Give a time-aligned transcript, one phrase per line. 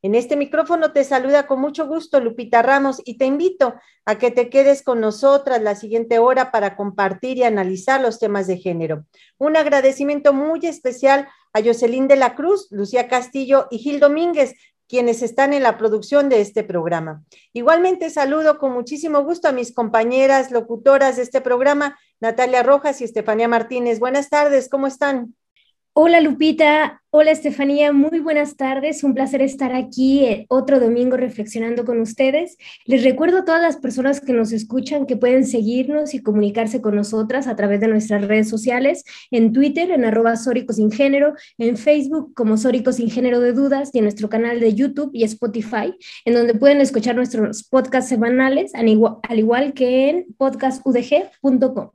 [0.00, 4.30] En este micrófono te saluda con mucho gusto Lupita Ramos y te invito a que
[4.30, 9.06] te quedes con nosotras la siguiente hora para compartir y analizar los temas de género.
[9.38, 14.54] Un agradecimiento muy especial a Jocelyn de la Cruz, Lucía Castillo y Gil Domínguez,
[14.88, 17.24] quienes están en la producción de este programa.
[17.52, 23.04] Igualmente saludo con muchísimo gusto a mis compañeras locutoras de este programa, Natalia Rojas y
[23.04, 23.98] Estefanía Martínez.
[23.98, 25.34] Buenas tardes, ¿cómo están?
[26.00, 31.84] Hola Lupita, hola Estefanía, muy buenas tardes, un placer estar aquí eh, otro domingo reflexionando
[31.84, 32.56] con ustedes.
[32.84, 36.94] Les recuerdo a todas las personas que nos escuchan que pueden seguirnos y comunicarse con
[36.94, 41.76] nosotras a través de nuestras redes sociales, en Twitter en arroba Sórico Sin Género, en
[41.76, 45.92] Facebook como Sórico Sin Género de Dudas y en nuestro canal de YouTube y Spotify,
[46.24, 51.90] en donde pueden escuchar nuestros podcasts semanales, al igual que en podcastudg.com.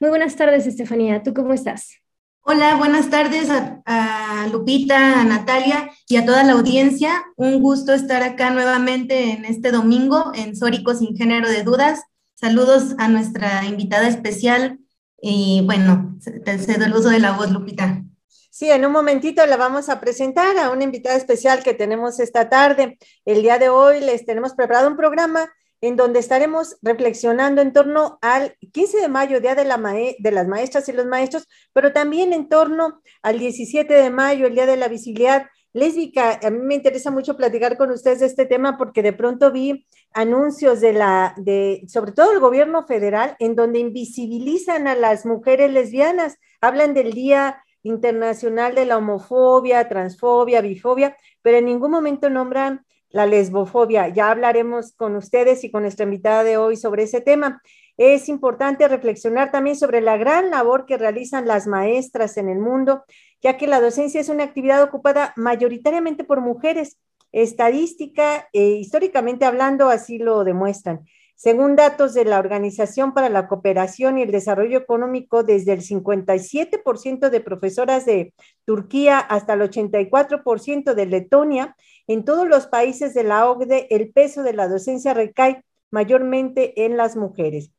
[0.00, 2.01] Muy buenas tardes Estefanía, ¿tú cómo estás?
[2.44, 7.22] Hola, buenas tardes a, Lupita, a Natalia y a toda la audiencia.
[7.36, 12.02] Un gusto estar acá nuevamente en este domingo en Sórico Sin Género de Dudas.
[12.34, 14.80] Saludos a nuestra invitada especial
[15.20, 18.02] y bueno, te cedo el uso de la voz, Lupita.
[18.50, 22.48] Sí, en un momentito la vamos a presentar a una invitada especial que tenemos esta
[22.48, 22.98] tarde.
[23.24, 25.48] El día de hoy les tenemos preparado un programa
[25.82, 30.46] en donde estaremos reflexionando en torno al 15 de mayo, Día de, la de las
[30.46, 34.76] Maestras y los Maestros, pero también en torno al 17 de mayo, el Día de
[34.76, 36.38] la Visibilidad Lésbica.
[36.40, 39.84] A mí me interesa mucho platicar con ustedes de este tema porque de pronto vi
[40.14, 45.72] anuncios de la, de, sobre todo el gobierno federal, en donde invisibilizan a las mujeres
[45.72, 52.86] lesbianas, hablan del Día Internacional de la Homofobia, Transfobia, Bifobia, pero en ningún momento nombran
[53.12, 54.08] la lesbofobia.
[54.08, 57.62] Ya hablaremos con ustedes y con nuestra invitada de hoy sobre ese tema.
[57.96, 63.04] Es importante reflexionar también sobre la gran labor que realizan las maestras en el mundo,
[63.42, 66.98] ya que la docencia es una actividad ocupada mayoritariamente por mujeres.
[67.32, 71.04] Estadística e históricamente hablando así lo demuestran.
[71.42, 77.30] Según datos de la Organización para la Cooperación y el Desarrollo Económico, desde el 57%
[77.30, 78.32] de profesoras de
[78.64, 81.74] Turquía hasta el 84% de Letonia,
[82.06, 86.96] en todos los países de la OCDE el peso de la docencia recae mayormente en
[86.96, 87.72] las mujeres.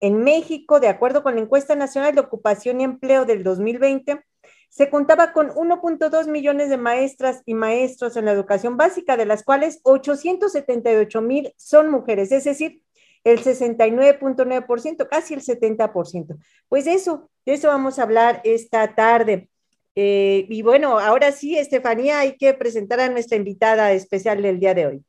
[0.00, 4.24] En México, de acuerdo con la encuesta nacional de ocupación y empleo del 2020,
[4.70, 9.42] se contaba con 1.2 millones de maestras y maestros en la educación básica, de las
[9.42, 12.80] cuales 878 mil son mujeres, es decir,
[13.24, 16.38] el 69.9%, casi el 70%.
[16.68, 19.50] Pues eso, de eso vamos a hablar esta tarde.
[19.96, 24.72] Eh, y bueno, ahora sí, Estefanía, hay que presentar a nuestra invitada especial del día
[24.72, 25.04] de hoy.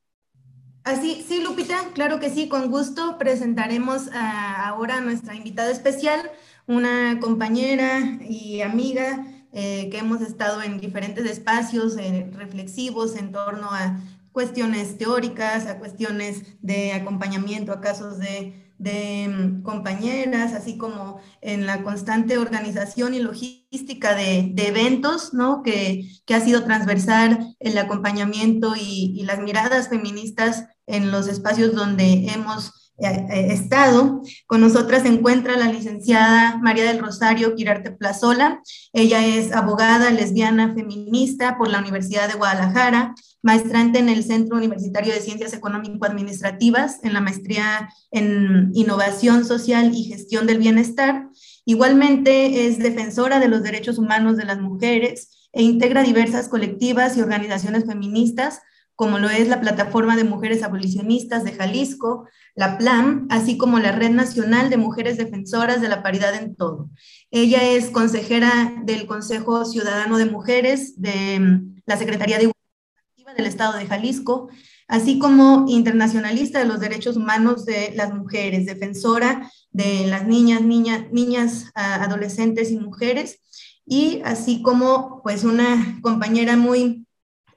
[0.84, 6.32] Así, sí, Lupita, claro que sí, con gusto presentaremos ahora a nuestra invitada especial,
[6.66, 9.24] una compañera y amiga
[9.54, 14.00] eh, que hemos estado en diferentes espacios eh, reflexivos en torno a
[14.32, 21.84] cuestiones teóricas, a cuestiones de acompañamiento a casos de, mm, compañeras, así como en la
[21.84, 25.64] constante organización y logística de, eventos, ¿no?
[25.64, 32.28] Que, ha sido transversal el acompañamiento y, y las miradas feministas en los espacios donde
[32.28, 34.22] hemos estado.
[34.48, 38.62] Con nosotras se encuentra la licenciada María del Rosario Quirarte Plazola.
[38.94, 45.14] Ella es abogada lesbiana feminista por la Universidad de Guadalajara, maestrante en el Centro Universitario
[45.14, 51.30] de Ciencias Económico-Administrativas, en la maestría en Innovación Social y Gestión del Bienestar.
[51.66, 57.22] Igualmente es defensora de los derechos humanos de las mujeres e integra diversas colectivas y
[57.22, 58.62] organizaciones feministas
[58.96, 63.92] como lo es la Plataforma de Mujeres Abolicionistas de Jalisco, la PLAM, así como la
[63.92, 66.90] Red Nacional de Mujeres Defensoras de la Paridad en Todo.
[67.32, 73.48] Ella es consejera del Consejo Ciudadano de Mujeres de mm, la Secretaría de Igualdad del
[73.48, 74.50] Estado de Jalisco,
[74.88, 81.06] así como internacionalista de los derechos humanos de las mujeres, defensora de las niñas, niñas,
[81.12, 83.40] niñas, adolescentes y mujeres,
[83.86, 87.08] y así como pues una compañera muy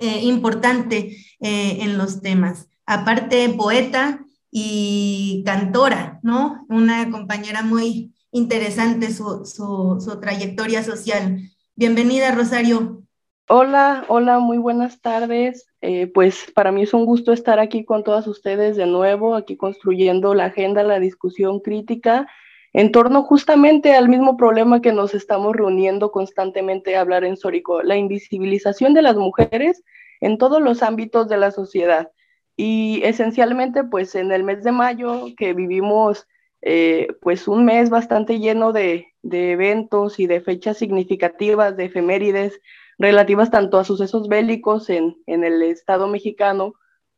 [0.04, 2.68] eh, importante eh, en los temas.
[2.84, 6.66] Aparte, poeta y cantora, ¿no?
[6.68, 11.40] Una compañera muy interesante su, su, trayectoria social.
[11.74, 13.02] Bienvenida, Rosario.
[13.48, 15.66] Hola, hola, muy buenas tardes.
[15.80, 19.56] Eh, pues para mí es un gusto estar aquí con todas ustedes de nuevo, aquí
[19.56, 22.28] construyendo la agenda, la discusión crítica
[22.74, 27.82] en torno justamente al mismo problema que nos estamos reuniendo constantemente a hablar en Sórico,
[27.82, 29.84] la invisibilización de las mujeres
[30.20, 32.10] en todos los ámbitos de la sociedad.
[32.56, 36.26] Y esencialmente, pues en el mes de mayo, que vivimos
[36.62, 42.60] eh, pues un mes bastante lleno de, eventos y de fechas significativas, de efemérides
[42.98, 46.74] relativas tanto a sucesos bélicos en, en el Estado mexicano,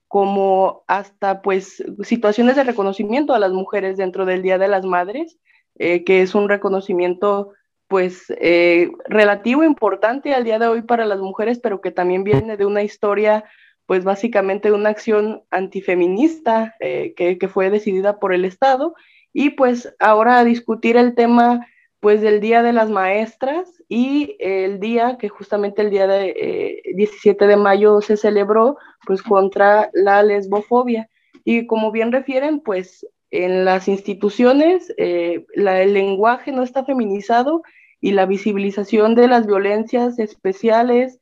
[0.06, 5.38] como hasta pues situaciones de reconocimiento a las mujeres dentro del Día de las Madres,
[5.78, 7.52] eh, que es un reconocimiento
[7.86, 12.56] pues eh, relativo importante al día de hoy para las mujeres, pero que también viene
[12.56, 13.44] de una historia
[13.84, 18.94] pues básicamente de una acción antifeminista eh, que, fue decidida por el Estado
[19.32, 21.66] y pues ahora discutir el tema
[22.00, 27.46] pues del Día de las Maestras y el día que justamente el día de 17
[27.46, 28.76] de mayo se celebró
[29.06, 31.08] pues contra la lesbofobia.
[31.44, 37.62] Y como bien refieren, pues en las instituciones eh, el lenguaje no está feminizado
[38.00, 41.20] y la visibilización de las violencias especiales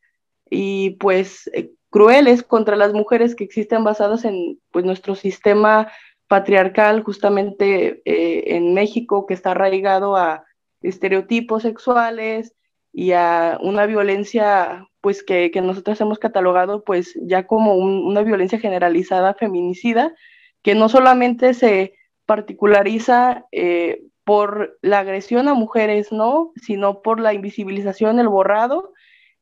[0.50, 5.90] y pues eh, crueles contra las mujeres que existen basadas en pues nuestro sistema
[6.28, 10.44] patriarcal justamente eh, en México que está arraigado a
[10.82, 12.54] estereotipos sexuales
[12.92, 18.58] y a una violencia pues que, que nosotros hemos catalogado pues ya como una violencia
[18.58, 20.14] generalizada feminicida
[20.64, 21.94] que no solamente se
[22.26, 26.52] particulariza eh, por la agresión a mujeres, ¿no?
[26.56, 28.92] Sino por la invisibilización, el borrado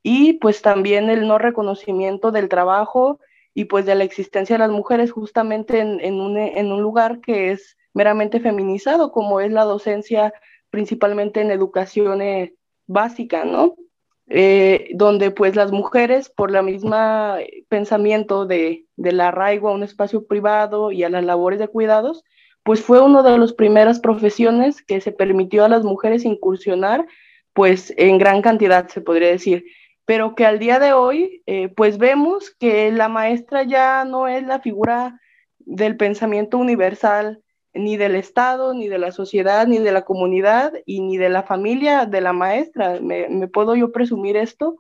[0.03, 3.21] y pues también el no reconocimiento del trabajo
[3.55, 8.41] y pues de la existencia de las mujeres justamente en, un, lugar que es meramente
[8.41, 10.35] feminizado, como es la docencia
[10.71, 12.55] principalmente en educación eh,
[12.89, 13.77] básica, ¿no?
[14.29, 17.39] Eh, donde pues las mujeres por la misma
[17.69, 22.25] pensamiento de, del arraigo a un espacio privado y a las labores de cuidados,
[22.63, 27.07] pues fue una de las primeras profesiones que se permitió a las mujeres incursionar,
[27.53, 29.65] pues en gran cantidad, se podría decir,
[30.05, 34.45] pero que al día de hoy, eh, pues vemos que la maestra ya no es
[34.45, 35.21] la figura
[35.59, 37.42] del pensamiento universal,
[37.75, 41.43] ni del Estado, ni de la sociedad, ni de la comunidad, y ni de la
[41.43, 43.01] familia de la maestra.
[43.01, 44.77] Me, puedo yo presumir esto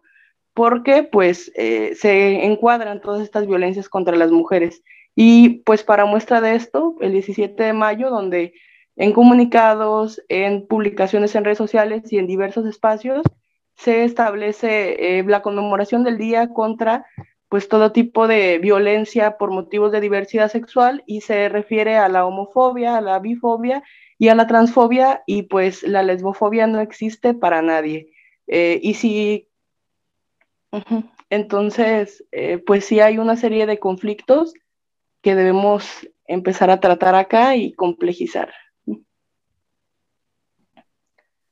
[0.54, 4.82] porque pues eh, se encuadran todas estas violencias contra las mujeres.
[5.14, 8.54] Y pues para muestra de esto, el 17 de mayo, donde
[8.96, 13.22] en comunicados, en publicaciones en redes sociales y en diversos espacios,
[13.74, 17.06] se establece eh, la conmemoración del día contra
[17.52, 22.24] pues todo tipo de violencia por motivos de diversidad sexual y se refiere a la
[22.24, 23.82] homofobia, a la bifobia
[24.16, 28.08] y a la transfobia y pues la lesbofobia no existe para nadie.
[28.46, 29.50] Eh, y si,
[31.28, 34.54] entonces, eh, pues sí hay una serie de conflictos
[35.20, 38.50] que debemos empezar a tratar acá y complejizar.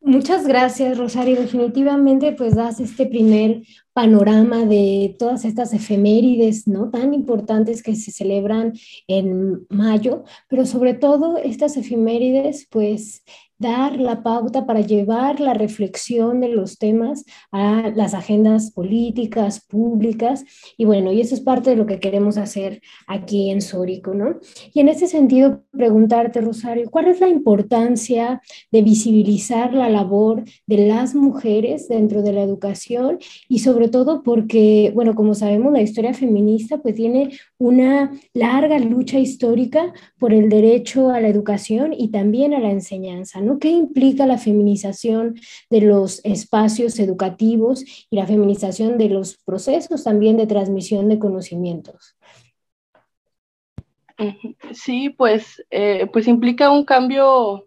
[0.03, 1.37] Muchas gracias, Rosario.
[1.37, 6.91] Definitivamente, pues das este primer panorama de todas estas efemérides, ¿no?
[6.91, 8.73] Tan importantes que se celebran
[9.09, 13.25] en mayo, pero sobre todo estas efemérides, pues
[13.61, 20.45] dar la pauta para llevar la reflexión de los temas a las agendas políticas, públicas,
[20.77, 24.41] y bueno, y eso es parte de lo que queremos hacer aquí en Sórico, ¿no?
[24.73, 28.41] Y en ese sentido, preguntarte, Rosario, ¿cuál es la importancia
[28.73, 34.91] de visibilizar la labor de las mujeres dentro de la educación y sobre todo porque,
[34.95, 41.11] bueno, como sabemos, la historia feminista pues tiene una larga lucha histórica por el derecho
[41.11, 43.59] a la educación y también a la enseñanza, ¿no?
[43.59, 50.37] ¿Qué implica la feminización de los espacios educativos y la feminización de los procesos también
[50.37, 52.17] de transmisión de conocimientos?
[54.73, 57.67] Sí, pues, eh, pues implica un cambio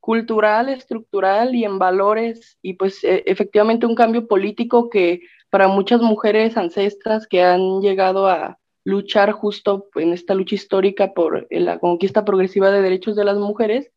[0.00, 6.02] cultural, estructural y en valores y pues e, efectivamente un cambio político que para muchas
[6.02, 12.24] mujeres ancestras que han llegado a, luchar justo en esta lucha histórica por la conquista
[12.24, 13.90] progresiva de derechos de las mujeres,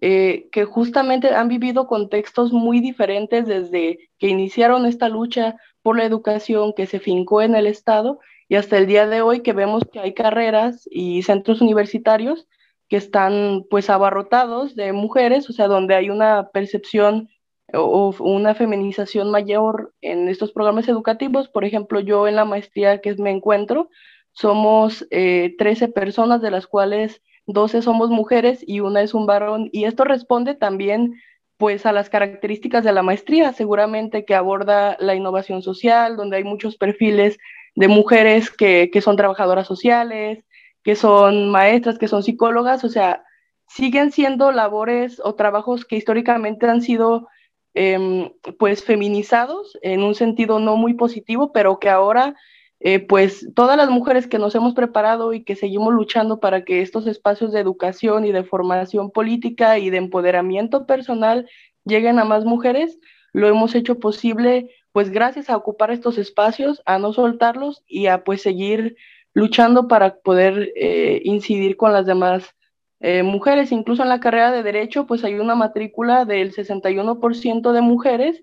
[0.00, 6.04] eh, que justamente han vivido contextos muy diferentes desde que iniciaron esta lucha por la
[6.04, 8.18] educación que se fincó en el Estado
[8.48, 12.46] y hasta el día de hoy que vemos que hay carreras y centros universitarios
[12.88, 17.28] que están pues abarrotados de mujeres, o sea, donde hay una percepción
[17.72, 21.48] o una feminización mayor en estos programas educativos.
[21.48, 23.88] Por ejemplo, yo en la maestría que me encuentro,
[24.36, 29.70] somos 13 eh, personas, de las cuales 12 somos mujeres y una es un varón.
[29.72, 31.14] Y esto responde también
[31.56, 36.44] pues a las características de la maestría, seguramente que aborda la innovación social, donde hay
[36.44, 37.38] muchos perfiles
[37.74, 40.44] de mujeres que, que son trabajadoras sociales,
[40.84, 43.24] que son maestras, que son psicólogas, o sea,
[43.68, 47.26] siguen siendo labores o trabajos que históricamente han sido
[47.72, 52.34] em, pues feminizados en un sentido no muy positivo, pero que ahora
[52.80, 56.82] eh, pues todas las mujeres que nos hemos preparado y que seguimos luchando para que
[56.82, 61.48] estos espacios de educación y de formación política y de empoderamiento personal
[61.84, 62.98] lleguen a más mujeres,
[63.32, 68.24] lo hemos hecho posible pues gracias a ocupar estos espacios, a no soltarlos y a
[68.24, 68.96] pues seguir
[69.34, 72.54] luchando para poder eh, incidir con las demás
[73.00, 73.72] eh, mujeres.
[73.72, 78.42] Incluso en la carrera de derecho pues hay una matrícula del 61% de mujeres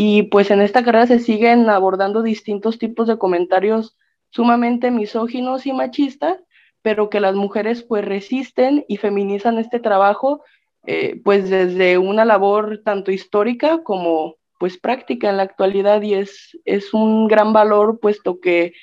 [0.00, 3.98] y pues en esta carrera se siguen abordando distintos tipos de comentarios
[4.30, 6.38] sumamente misóginos y machistas,
[6.82, 10.44] pero que las mujeres pues resisten y feminizan este trabajo
[10.86, 16.00] eh, pues desde una labor tanto histórica como pues práctica en la actualidad.
[16.02, 18.74] Y es, es un gran valor puesto que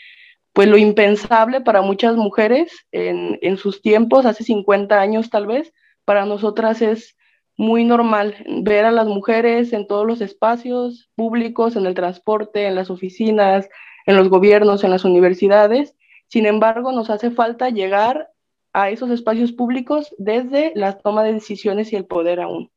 [0.52, 5.72] pues lo impensable para muchas mujeres en, en sus tiempos, hace 50 años tal vez,
[6.04, 7.16] para nosotras es
[7.58, 12.76] muy normal ver a las mujeres en todos los espacios públicos, en el transporte, en
[12.76, 13.70] las oficinas,
[14.06, 15.96] en los gobiernos, en las universidades.
[16.28, 18.30] Sin embargo, nos hace falta llegar
[18.74, 22.72] a esos espacios públicos desde la toma de decisiones y el poder aún.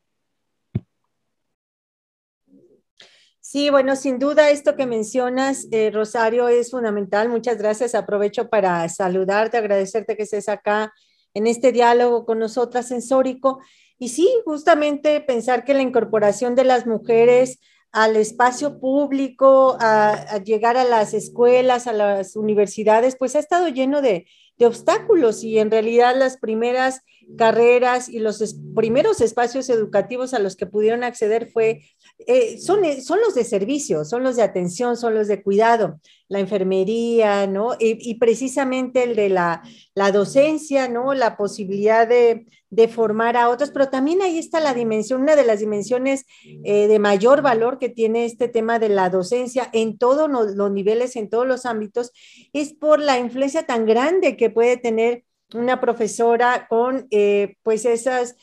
[3.50, 7.30] Sí, bueno, sin duda esto que mencionas, eh, Rosario, es fundamental.
[7.30, 7.94] Muchas gracias.
[7.94, 10.92] Aprovecho para saludarte, agradecerte que estés acá
[11.32, 13.58] en este diálogo con nosotras en Sórico.
[13.98, 17.58] Y sí, justamente pensar que la incorporación de las mujeres
[17.90, 24.02] al espacio público, a, llegar a las escuelas, a las universidades, pues ha estado lleno
[24.02, 24.26] de,
[24.58, 27.00] de obstáculos y en realidad las primeras
[27.36, 31.82] carreras y los primeros espacios educativos a los que pudieron acceder fue,
[32.26, 36.00] eh, son, eh, son los de servicio, son los de atención, son los de cuidado,
[36.28, 37.74] la enfermería, ¿no?
[37.78, 39.62] Y, precisamente el de la,
[39.94, 41.14] la, docencia, ¿no?
[41.14, 45.44] La posibilidad de, de, formar a otros, pero también ahí está la dimensión, una de
[45.44, 46.26] las dimensiones
[46.64, 51.16] eh, de mayor valor que tiene este tema de la docencia en todos los niveles,
[51.16, 52.12] en todos los ámbitos,
[52.52, 58.36] es por la influencia tan grande que puede tener una profesora con eh, pues esas,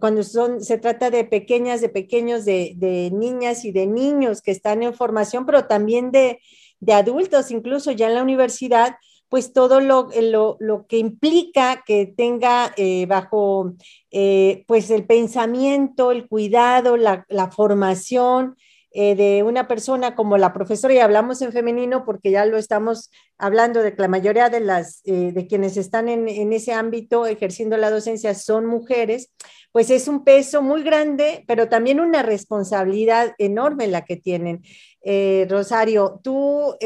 [0.00, 4.82] cuando son, se trata de pequeñas, de pequeños, de, niñas y de niños que están
[4.82, 6.40] en formación, pero también de,
[6.88, 8.96] adultos, incluso ya en la universidad,
[9.28, 10.08] pues todo lo,
[10.58, 13.74] lo, que implica que tenga eh, bajo
[14.10, 18.56] eh, pues el pensamiento, el cuidado, la, la formación,
[18.92, 23.10] eh, de una persona como la profesora, y hablamos en femenino porque ya lo estamos
[23.38, 27.26] hablando de que la mayoría de, las, eh, de quienes están en, en, ese ámbito
[27.26, 29.32] ejerciendo la docencia son mujeres,
[29.70, 34.62] pues es un peso muy grande, pero también una responsabilidad enorme la que tienen.
[35.02, 36.76] Eh, Rosario, tú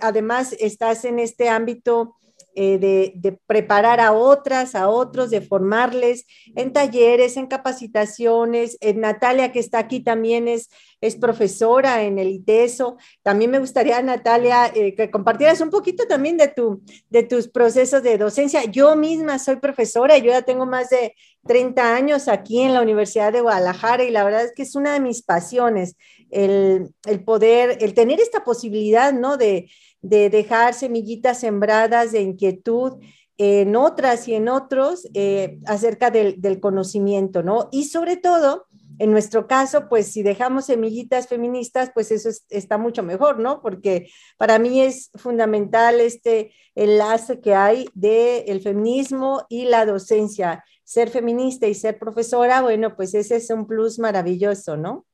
[0.00, 2.16] además estás en este ámbito
[2.54, 6.26] de, de, preparar a otras, a otros, de formarles
[6.56, 8.78] en talleres, en capacitaciones.
[8.94, 10.68] Natalia, que está aquí, también es
[11.00, 12.96] es profesora en el ITESO.
[13.22, 18.02] También me gustaría, Natalia, eh, que compartieras un poquito también de, tu, de tus procesos
[18.02, 18.64] de docencia.
[18.64, 21.14] Yo misma soy profesora, yo ya tengo más de
[21.46, 24.92] 30 años aquí en la Universidad de Guadalajara y la verdad es que es una
[24.92, 25.96] de mis pasiones
[26.30, 26.92] el,
[27.24, 29.36] poder, el tener esta posibilidad, ¿no?
[29.36, 29.70] De,
[30.02, 32.98] dejar semillitas sembradas de inquietud
[33.42, 37.70] en otras y en otros eh, acerca del, conocimiento, ¿no?
[37.72, 38.66] Y sobre todo,
[38.98, 43.62] en nuestro caso, pues si dejamos semillitas feministas, pues eso está mucho mejor, ¿no?
[43.62, 50.62] Porque para mí es fundamental este enlace que hay del el feminismo y la docencia.
[50.84, 55.06] Ser feminista y ser profesora, bueno, pues ese es un plus maravilloso, ¿no?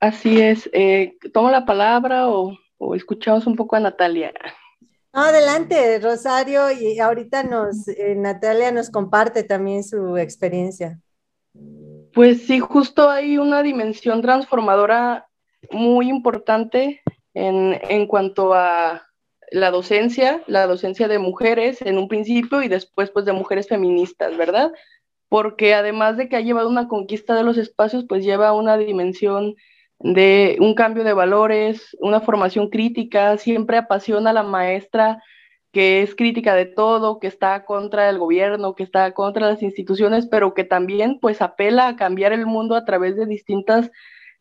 [0.00, 0.68] Así es.
[0.74, 2.54] Eh, ¿Tomo la palabra o,
[2.94, 4.32] escuchamos un poco a Natalia?
[5.14, 11.00] adelante, Rosario, y ahorita nos, eh, Natalia nos comparte también su experiencia.
[12.12, 15.28] Pues sí, justo hay una dimensión transformadora
[15.70, 19.02] muy importante en, cuanto a
[19.50, 24.36] la docencia, la docencia de mujeres en un principio y después pues de mujeres feministas,
[24.36, 24.72] ¿verdad?
[25.28, 29.56] Porque además de que ha llevado una conquista de los espacios, pues lleva una dimensión
[30.04, 35.22] de un cambio de valores, una formación crítica, siempre apasiona a la maestra
[35.72, 40.26] que es crítica de todo, que está contra el gobierno, que está contra las instituciones,
[40.26, 43.90] pero que también pues apela a cambiar el mundo a través de distintas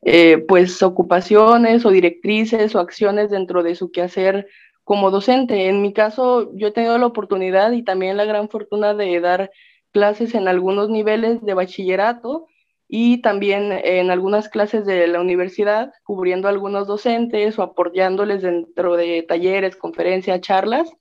[0.02, 4.48] eh, pues ocupaciones o directrices o acciones dentro de su quehacer
[4.84, 5.70] como docente.
[5.70, 9.50] En mi caso, yo he tenido la oportunidad y también la gran fortuna de dar
[9.94, 12.48] clases en algunos niveles de bachillerato
[12.96, 18.96] y también en algunas clases de la universidad, cubriendo a algunos docentes o apoyándoles dentro
[18.96, 20.92] de talleres, conferencias, charlas.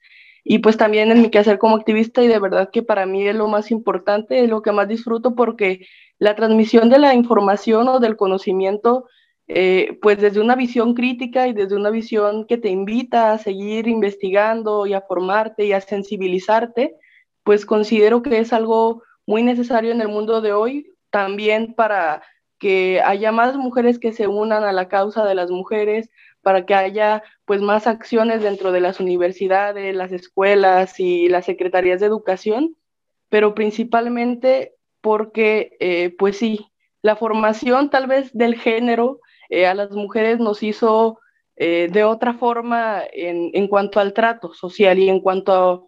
[0.42, 3.36] Y pues también en mi quehacer como activista y de verdad que para mí es
[3.36, 5.86] lo más importante, es lo que más disfruto porque
[6.18, 9.04] la transmisión de la información o del conocimiento,
[9.46, 13.86] eh, pues desde una visión crítica y desde una visión que te invita a seguir
[13.86, 16.96] investigando y a formarte y a sensibilizarte,
[17.44, 22.22] pues considero que es algo muy necesario en el mundo de hoy, también para
[22.58, 26.10] que haya más mujeres que se unan a la causa de las mujeres,
[26.42, 32.00] para que haya pues más acciones dentro de las universidades, las escuelas y las secretarías
[32.00, 32.76] de educación,
[33.28, 36.66] pero principalmente porque eh, pues sí,
[37.02, 41.18] la formación tal vez del género eh, a las mujeres nos hizo
[41.56, 45.82] eh, de otra forma en, en, cuanto al trato social y en cuanto a,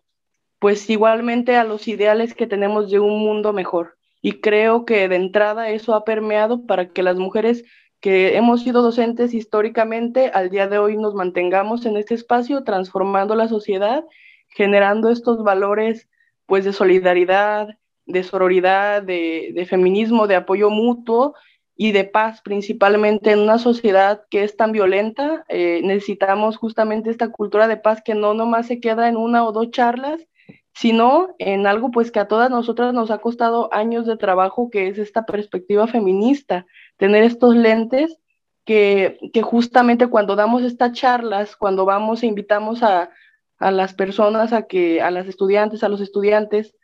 [0.58, 3.96] pues igualmente a los ideales que tenemos de un mundo mejor.
[4.24, 7.62] Y creo que de entrada eso ha permeado para que las mujeres
[8.00, 13.34] que hemos sido docentes históricamente, al día de hoy nos mantengamos en este espacio, transformando
[13.34, 14.02] la sociedad,
[14.48, 16.08] generando estos valores
[16.46, 17.68] pues de solidaridad,
[18.06, 21.34] de sororidad, de, feminismo, de apoyo mutuo
[21.76, 25.44] y de paz, principalmente en una sociedad que es tan violenta.
[25.50, 29.52] Eh, necesitamos justamente esta cultura de paz que no nomás se queda en una o
[29.52, 30.26] dos charlas,
[30.74, 34.88] sino en algo pues que a todas nosotras nos ha costado años de trabajo, que
[34.88, 36.66] es esta perspectiva feminista,
[36.96, 38.18] tener estos lentes
[38.64, 43.10] que, que justamente cuando damos estas charlas, cuando vamos e invitamos a,
[43.58, 46.74] a las personas, a que, a las estudiantes, a los estudiantes,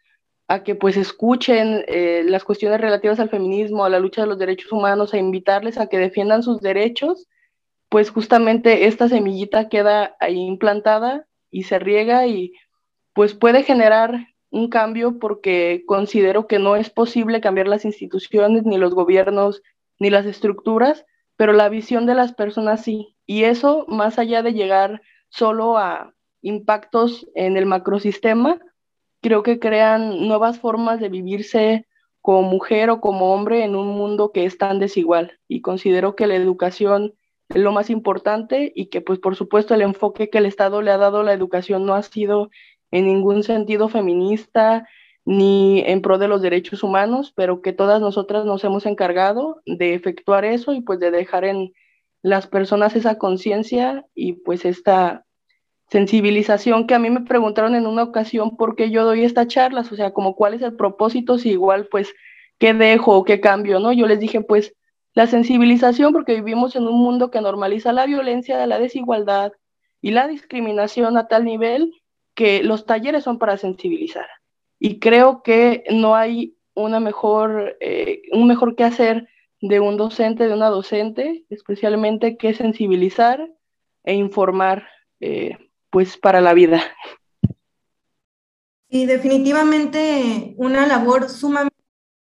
[0.47, 4.39] a que pues escuchen eh, las cuestiones relativas al feminismo, a la lucha de los
[4.39, 7.29] derechos humanos, a invitarles a que defiendan sus derechos,
[7.89, 12.53] pues justamente esta semillita queda ahí implantada y se riega y
[13.13, 18.79] pues puede generar un cambio porque considero que no es posible cambiar las instituciones, ni
[18.79, 19.63] los gobiernos,
[19.99, 23.17] ni las estructuras, pero la visión de las personas sí.
[23.27, 28.61] Y eso, más allá de llegar solo a impactos en el macrosistema,
[29.21, 31.87] creo que crean nuevas formas de vivirse
[32.21, 35.39] como mujer o como hombre en un mundo que es tan desigual.
[35.49, 37.15] Y considero que la educación
[37.49, 40.91] es lo más importante y que pues por supuesto el enfoque que el Estado le
[40.91, 42.51] ha dado a la educación no ha sido
[42.91, 44.87] en ningún sentido feminista
[45.25, 49.95] ni en pro de los derechos humanos, pero que todas nosotras nos hemos encargado de
[49.95, 51.73] efectuar eso y pues de dejar en
[52.23, 55.25] las personas esa conciencia y pues esta
[55.91, 59.91] sensibilización que a mí me preguntaron en una ocasión por qué yo doy estas charlas,
[59.93, 62.15] o sea, como cuál es el propósito, si igual pues
[62.59, 63.93] qué dejo qué cambio, ¿no?
[63.93, 64.75] Yo les dije pues
[65.15, 69.53] la sensibilización porque vivimos en un mundo que normaliza la violencia, la desigualdad
[70.01, 71.93] y la discriminación a tal nivel
[72.35, 74.27] que los talleres son para sensibilizar.
[74.79, 79.29] Y creo que no hay una mejor, eh, un mejor que hacer
[79.61, 83.51] de un docente, de una docente, especialmente que sensibilizar
[84.05, 84.87] e informar,
[85.21, 85.59] eh,
[85.91, 86.83] pues, para la vida.
[88.89, 91.77] Y definitivamente una labor sumamente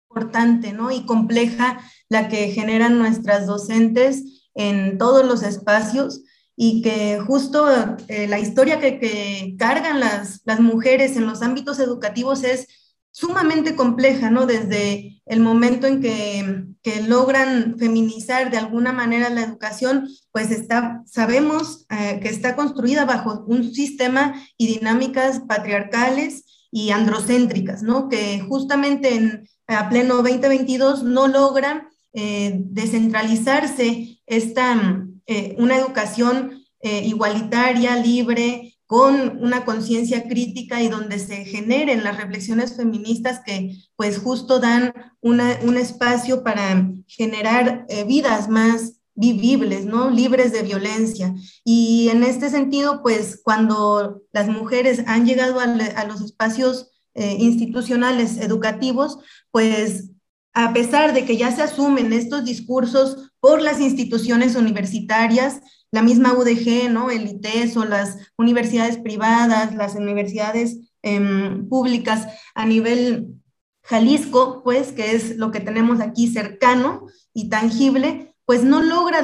[0.10, 0.92] importante, ¿no?
[0.92, 6.24] Y compleja la que generan nuestras docentes en todos los espacios
[6.56, 7.68] y que justo
[8.08, 12.68] eh, la historia que, cargan las, las, mujeres en los ámbitos educativos es
[13.12, 14.46] sumamente compleja, ¿no?
[14.46, 21.02] Desde el momento en que, que logran feminizar de alguna manera la educación, pues está,
[21.06, 28.10] sabemos eh, que está construida bajo un sistema y dinámicas patriarcales y androcéntricas, ¿no?
[28.10, 37.04] Que justamente en a pleno 2022 no logran eh, descentralizarse esta eh, una educación eh,
[37.06, 44.20] igualitaria, libre, con una conciencia crítica y donde se generen las reflexiones feministas que pues
[44.20, 45.40] justo dan un
[45.78, 50.12] espacio para generar eh, vidas más vivibles, ¿no?
[50.12, 51.34] Libres de violencia.
[51.64, 59.20] Y en este sentido, pues cuando las mujeres han llegado a, los espacios institucionales educativos,
[59.50, 60.10] pues
[60.56, 66.34] a pesar de que ya se asumen estos discursos por las instituciones universitarias, la misma
[66.34, 67.12] UDG, ¿no?
[67.12, 73.36] El ITES o las universidades privadas, las universidades em, públicas a nivel
[73.84, 77.06] Jalisco, pues, que es lo que tenemos aquí cercano
[77.36, 79.22] y tangible, pues no logra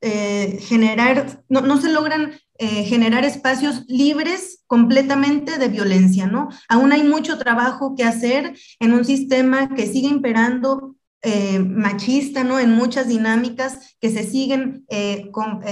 [0.00, 6.48] eh, generar, no, no, se logran eh, generar espacios libres completamente de violencia, ¿no?
[6.70, 12.58] Aún hay mucho trabajo que hacer en un sistema que sigue imperando eh, machista, ¿no?
[12.58, 14.84] En muchas dinámicas que se siguen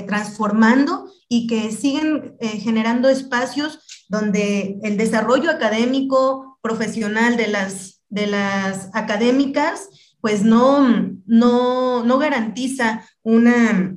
[0.06, 8.90] transformando y que siguen generando espacios donde el desarrollo académico, profesional de las, de las
[8.92, 9.88] académicas,
[10.20, 13.96] pues no, no, no garantiza una,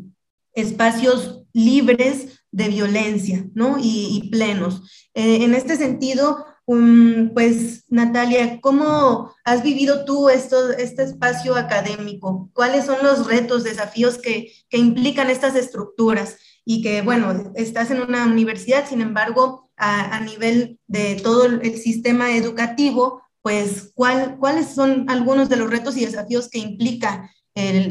[0.53, 3.77] espacios libres de violencia, ¿no?
[3.81, 5.09] Y, plenos.
[5.13, 12.49] Eh, en este sentido, pues Natalia, ¿cómo has vivido tú esto, este espacio académico?
[12.53, 16.37] ¿Cuáles son los retos, desafíos que, que, implican estas estructuras?
[16.65, 21.77] Y que, bueno, estás en una universidad, sin embargo, a, a nivel de todo el
[21.77, 27.29] sistema educativo, pues ¿cuál, cuáles son algunos de los retos y desafíos que implica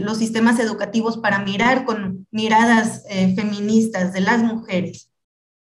[0.00, 5.11] los sistemas educativos para mirar con miradas eh, feministas de las mujeres.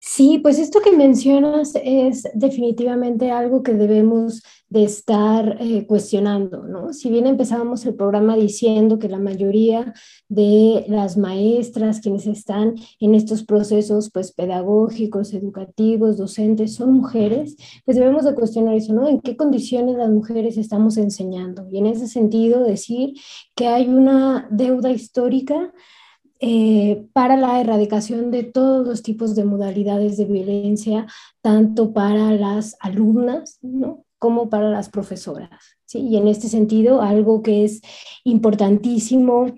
[0.06, 6.92] Sí, pues esto que mencionas es definitivamente algo que debemos de estar eh, cuestionando, ¿no?
[6.92, 9.94] Si bien empezábamos el programa diciendo que la mayoría
[10.28, 17.96] de las maestras, quienes están en estos procesos, pues pedagógicos, educativos, docentes, son mujeres, pues
[17.96, 19.08] debemos de cuestionar eso, ¿no?
[19.08, 21.66] ¿En qué condiciones las mujeres estamos enseñando?
[21.72, 23.14] Y en ese sentido decir
[23.54, 25.72] que hay una deuda histórica
[26.40, 31.06] eh, para la erradicación de todos los tipos de modalidades de violencia,
[31.40, 33.60] tanto para las alumnas
[34.18, 35.50] como para las profesoras.
[35.86, 36.00] ¿sí?
[36.00, 37.80] Y en este sentido, algo que es
[38.24, 39.54] importantísimo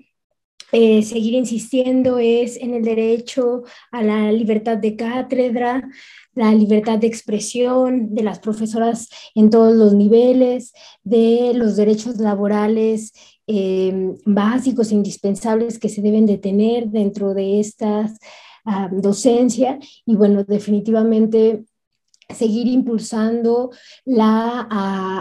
[0.73, 5.89] eh, seguir insistiendo es en el derecho a la libertad de cátedra,
[6.35, 13.13] la libertad de expresión de las profesoras en todos los niveles, de los derechos laborales
[13.47, 18.11] eh, básicos e indispensables que se deben de tener dentro de esta
[18.65, 19.79] ah, docencia.
[20.05, 21.65] Y bueno, definitivamente
[22.33, 23.71] seguir impulsando
[24.05, 24.61] la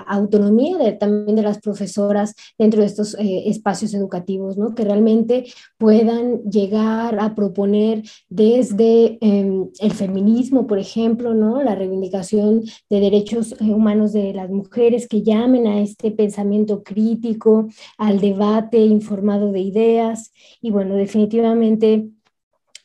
[0.09, 4.75] autonomía también de las profesoras dentro de estos eh, espacios educativos, ¿no?
[4.75, 5.45] que realmente
[5.79, 11.63] puedan llegar a proponer desde em, el feminismo, por ejemplo, ¿no?
[11.63, 17.69] la reivindicación de derechos eh, humanos de las mujeres, que llamen a este pensamiento crítico,
[17.99, 22.09] al debate informado de ideas y bueno, definitivamente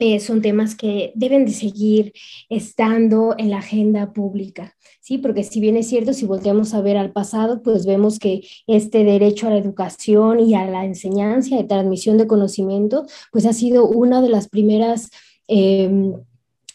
[0.01, 2.11] eh, son temas que deben de seguir
[2.49, 5.19] estando en la agenda pública, ¿sí?
[5.19, 9.03] Porque si bien es cierto, si volteamos a ver al pasado, pues vemos que este
[9.03, 13.87] derecho a la educación y a la enseñanza y transmisión de conocimiento, pues ha sido
[13.87, 15.11] una de las primeras...
[15.47, 16.15] Em,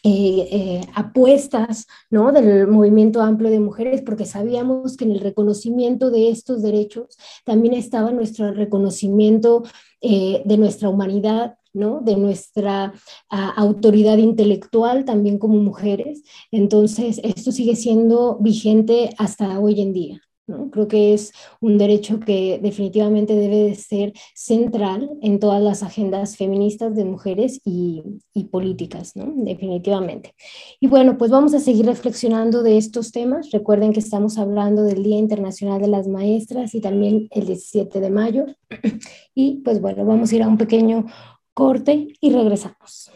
[0.03, 2.31] eh, eh, apuestas ¿no?
[2.31, 7.73] del movimiento amplio de mujeres, porque sabíamos que en el reconocimiento de estos derechos también
[7.73, 9.63] estaba nuestro reconocimiento
[10.01, 12.93] de nuestra humanidad, de nuestra
[13.29, 16.23] ah, autoridad intelectual también como mujeres.
[16.51, 20.26] Entonces, esto sigue siendo vigente hasta hoy en día.
[20.71, 26.37] Creo que es un derecho que definitivamente debe de ser central en todas las agendas
[26.37, 28.03] feministas de mujeres y,
[28.51, 30.33] políticas, definitivamente.
[30.79, 33.51] Y bueno, pues vamos a seguir reflexionando de estos temas.
[33.51, 38.09] Recuerden que estamos hablando del Día Internacional de las Maestras y también el 17 de
[38.09, 38.45] mayo.
[39.39, 41.05] Y pues bueno, vamos a ir a un pequeño
[41.53, 43.11] corte y regresamos.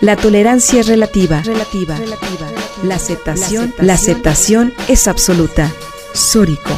[0.00, 1.42] La tolerancia es relativa.
[1.42, 1.96] Relativa.
[1.96, 2.46] relativa.
[2.84, 5.72] La, aceptación, la aceptación, es absoluta.
[6.14, 6.70] Sórico.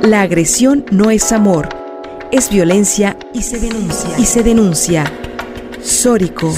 [0.00, 1.68] La agresión no es amor,
[2.30, 4.16] es violencia y se denuncia.
[4.16, 5.12] Y se denuncia.
[5.82, 6.54] Sórico.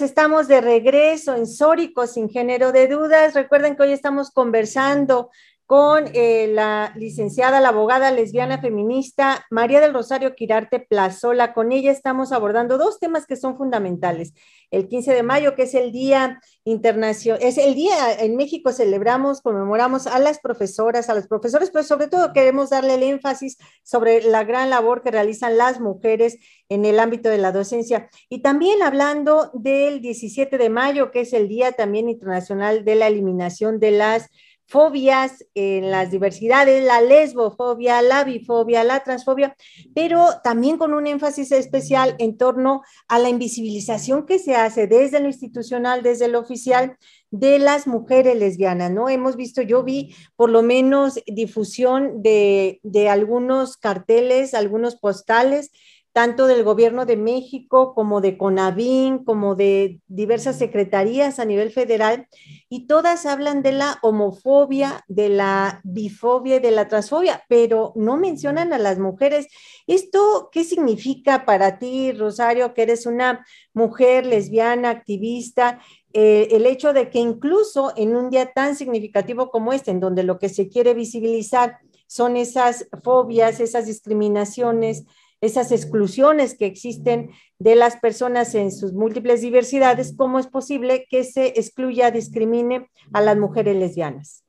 [0.00, 3.34] Pues estamos de regreso en Sórico, sin género de dudas.
[3.34, 5.28] Recuerden que hoy estamos conversando
[5.70, 11.52] con eh, la licenciada, la abogada lesbiana feminista María del Rosario Quirarte Plazola.
[11.54, 14.34] Con ella estamos abordando dos temas que son fundamentales.
[14.72, 19.42] El 15 de mayo, que es el Día Internacional, es el día en México celebramos,
[19.42, 24.22] conmemoramos a las profesoras, a los profesores, pero sobre todo queremos darle el énfasis sobre
[24.22, 28.10] la gran labor que realizan las mujeres en el ámbito de la docencia.
[28.28, 33.06] Y también hablando del 17 de mayo, que es el Día también internacional de la
[33.06, 34.30] eliminación de las
[34.70, 39.56] fobias en las diversidades, la lesbofobia, la bifobia, la transfobia,
[39.96, 45.18] pero también con un énfasis especial en torno a la invisibilización que se hace desde
[45.18, 46.96] lo institucional, desde lo oficial
[47.32, 49.08] de las mujeres lesbianas, ¿no?
[49.08, 55.72] Hemos visto, yo vi por lo menos difusión de, de algunos carteles, algunos postales
[56.12, 62.26] tanto del gobierno de México como de CONAVIN, como de diversas secretarías a nivel federal,
[62.68, 68.16] y todas hablan de la homofobia, de la bifobia y de la transfobia, pero no
[68.16, 69.46] mencionan a las mujeres.
[69.86, 75.78] ¿Esto qué significa para ti, Rosario, que eres una mujer lesbiana, activista?
[76.12, 80.24] Eh, el hecho de que incluso en un día tan significativo como este, en donde
[80.24, 85.04] lo que se quiere visibilizar son esas fobias, esas discriminaciones,
[85.40, 91.24] esas exclusiones que existen de las personas en sus múltiples diversidades, ¿cómo es posible que
[91.24, 94.44] se excluya, discrimine a las mujeres lesbianas?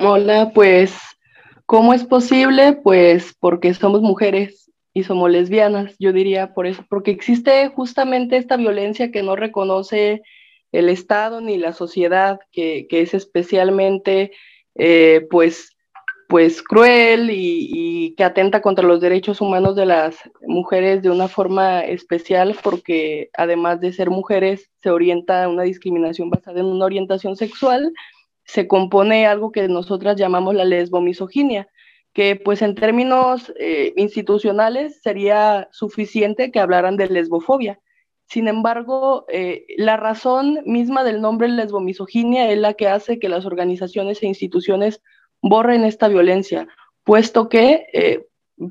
[0.00, 0.96] Hola, pues,
[1.66, 2.78] ¿cómo es posible?
[2.84, 8.56] Pues porque somos mujeres y somos lesbianas, yo diría por eso, porque existe justamente esta
[8.56, 10.22] violencia que no reconoce
[10.70, 14.32] el Estado ni la sociedad, que, es especialmente,
[14.76, 15.76] eh, pues,
[16.28, 21.80] pues cruel y, que atenta contra los derechos humanos de las mujeres de una forma
[21.80, 27.36] especial porque además de ser mujeres se orienta a una discriminación basada en una orientación
[27.36, 27.92] sexual,
[28.44, 31.68] se compone algo que nosotras llamamos la lesbomisoginia,
[32.12, 37.80] que pues en términos eh, institucionales sería suficiente que hablaran de lesbofobia.
[38.26, 43.46] Sin embargo, eh, la razón misma del nombre lesbomisoginia es la que hace que las
[43.46, 45.00] organizaciones e instituciones
[45.42, 46.68] borren esta violencia,
[47.04, 48.26] puesto que eh,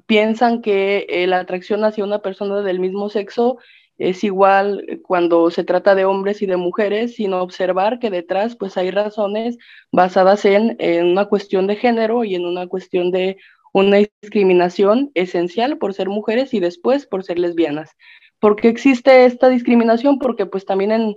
[0.06, 3.58] piensan que eh, la atracción hacia una persona del mismo sexo
[3.98, 8.78] es igual cuando se trata de hombres y de mujeres, sino observar que detrás pues
[8.78, 9.58] hay razones
[9.92, 13.38] basadas en, en una cuestión de género y en una cuestión de
[13.74, 17.96] una discriminación esencial por ser mujeres y después por ser lesbianas.
[18.40, 20.20] ¿Por qué existe esta discriminación?
[20.20, 21.16] Porque pues también en,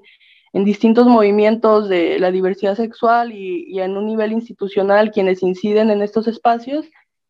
[0.52, 6.02] en distintos movimientos de la diversidad sexual y, en un nivel institucional quienes inciden en
[6.02, 6.86] estos espacios,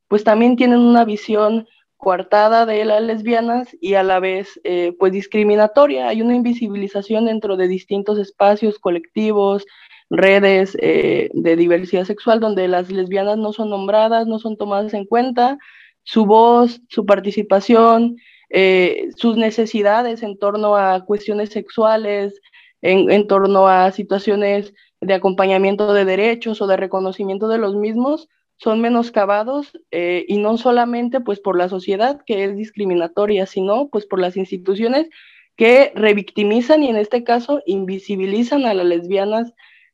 [0.09, 5.13] pues también tienen una visión coartada de las lesbianas y a la vez eh, pues
[5.13, 6.09] discriminatoria.
[6.09, 9.67] Hay una invisibilización dentro de distintos espacios colectivos,
[10.09, 15.05] redes eh, de diversidad sexual donde las lesbianas no son nombradas, no son tomadas en
[15.05, 15.59] cuenta,
[16.03, 18.17] su voz, su participación,
[18.49, 22.41] eh, sus necesidades en torno a cuestiones sexuales,
[22.83, 28.81] en, torno a situaciones de acompañamiento de derechos o de reconocimiento de los mismos son
[28.81, 34.21] menoscabados eh, y no solamente pues por la sociedad que es discriminatoria, sino pues por
[34.21, 35.09] las instituciones
[35.57, 39.53] que revictimizan y en este caso invisibilizan a las lesbianas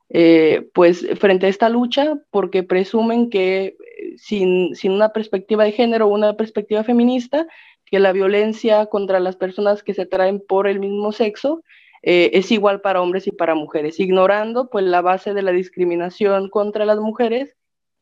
[0.08, 3.76] eh, pues frente a esta lucha porque presumen que eh,
[4.16, 7.46] sin, sin una perspectiva de género una perspectiva feminista,
[7.84, 11.62] que la violencia contra las personas que se traen por el mismo sexo
[12.02, 16.48] eh, es igual para hombres y para mujeres, ignorando pues la base de la discriminación
[16.48, 17.56] contra las mujeres,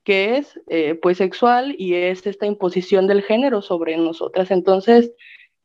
[0.04, 4.50] que es eh, pues sexual y es esta imposición del género sobre nosotras.
[4.50, 5.12] Entonces,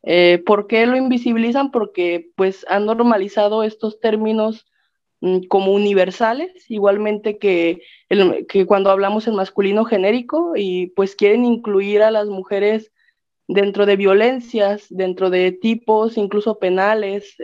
[0.04, 1.72] eh, ¿por qué lo invisibilizan?
[1.72, 4.66] Porque pues han normalizado estos términos
[5.20, 7.82] mm, como universales, igualmente que,
[8.48, 12.94] que cuando hablamos en masculino genérico y pues quieren incluir a las mujeres
[13.50, 17.36] dentro de violencias, dentro de tipos incluso penales,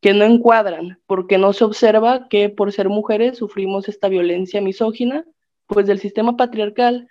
[0.00, 5.24] que no encuadran, porque no se observa que por ser mujeres sufrimos esta violencia misógina,
[5.66, 7.08] pues del sistema patriarcal,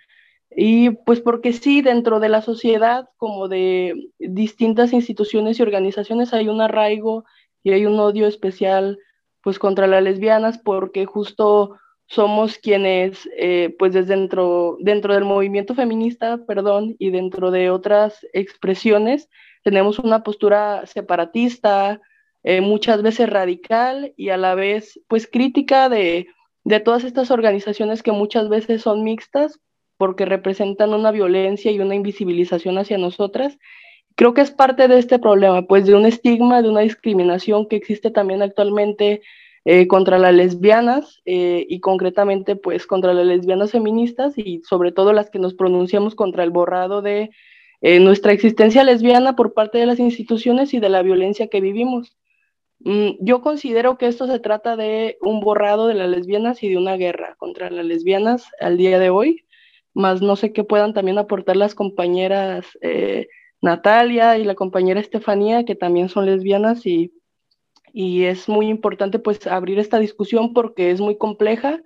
[0.50, 6.48] y pues porque sí, dentro de la sociedad, como de distintas instituciones y organizaciones, hay
[6.48, 7.24] un arraigo
[7.62, 8.98] y hay un odio especial,
[9.42, 15.76] pues contra las lesbianas, porque justo somos quienes, eh, pues desde dentro, dentro del movimiento
[15.76, 19.28] feminista, perdón, y dentro de otras expresiones,
[19.62, 22.00] tenemos una postura separatista,
[22.42, 26.28] eh, muchas veces radical y a la vez pues crítica de,
[26.64, 29.60] de todas estas organizaciones que muchas veces son mixtas
[29.98, 33.58] porque representan una violencia y una invisibilización hacia nosotras.
[34.16, 37.76] Creo que es parte de este problema, pues de un estigma, de una discriminación que
[37.76, 39.20] existe también actualmente
[39.66, 45.12] eh, contra las lesbianas eh, y concretamente pues contra las lesbianas feministas y sobre todo
[45.12, 47.30] las que nos pronunciamos contra el borrado de
[47.82, 52.19] nuestra existencia lesbiana por parte de las instituciones y de la violencia que vivimos.
[52.80, 56.78] Mm, yo considero que esto se trata de un borrado de las lesbianas y de
[56.78, 59.44] una guerra contra las lesbianas al día de hoy,
[59.92, 63.28] más no sé qué puedan también aportar las compañeras eh,
[63.60, 67.12] Natalia y la compañera Estefanía, que también son lesbianas y,
[67.92, 71.82] y es muy importante pues abrir esta discusión porque es muy compleja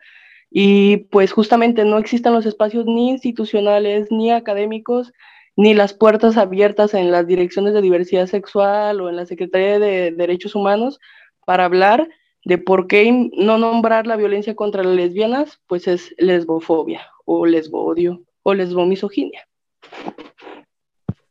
[0.50, 5.12] y pues justamente no existen los espacios ni institucionales ni académicos
[5.56, 10.10] ni las puertas abiertas en las direcciones de diversidad sexual o en la Secretaría de
[10.10, 10.98] Derechos Humanos
[11.46, 12.08] para hablar
[12.44, 18.22] de por qué no nombrar la violencia contra las lesbianas, pues es lesbofobia o lesbodio
[18.42, 19.46] o lesbomisoginia.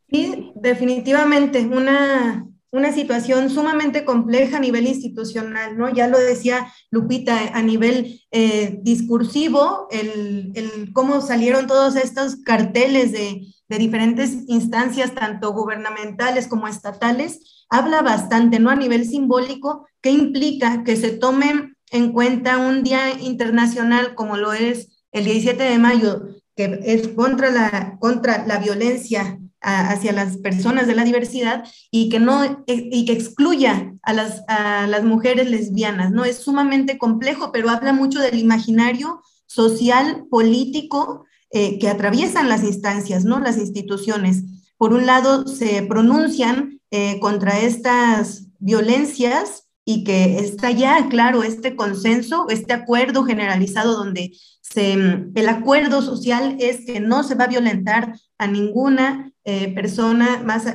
[0.07, 5.93] Y definitivamente una, una situación sumamente compleja a nivel institucional, ¿no?
[5.93, 13.11] Ya lo decía Lupita, a nivel eh, discursivo, el, el, cómo salieron todos estos carteles
[13.11, 13.41] de,
[13.73, 18.69] de diferentes instancias, tanto gubernamentales como estatales, habla bastante, ¿no?
[18.69, 24.53] A nivel simbólico, ¿qué implica que se tome en cuenta un día internacional como lo
[24.53, 26.21] es el 17 de mayo,
[26.55, 32.19] que es contra la, contra la violencia hacia las personas de la diversidad y que
[32.19, 36.25] no y que excluya a las, a las mujeres lesbianas, ¿no?
[36.25, 41.25] Es sumamente complejo, pero habla mucho del imaginario social, político,
[41.55, 43.39] eh, que atraviesan las instancias, ¿no?
[43.39, 44.43] Las instituciones.
[44.75, 51.75] Por un lado, se pronuncian eh, contra estas violencias y que está ya claro este
[51.75, 54.33] consenso, este acuerdo generalizado donde
[54.73, 60.41] se, el acuerdo social es que no se va a violentar a ninguna eh, persona
[60.43, 60.65] más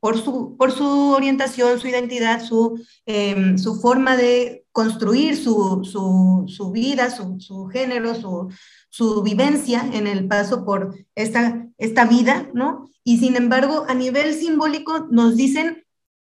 [0.00, 6.46] por, su, por su orientación, su identidad, su, em, su forma de construir su, su,
[6.48, 8.48] su vida, su, su género, su,
[8.88, 12.88] su vivencia en el paso por esta, esta vida, ¿no?
[13.04, 15.84] Y sin embargo, a nivel simbólico nos dicen,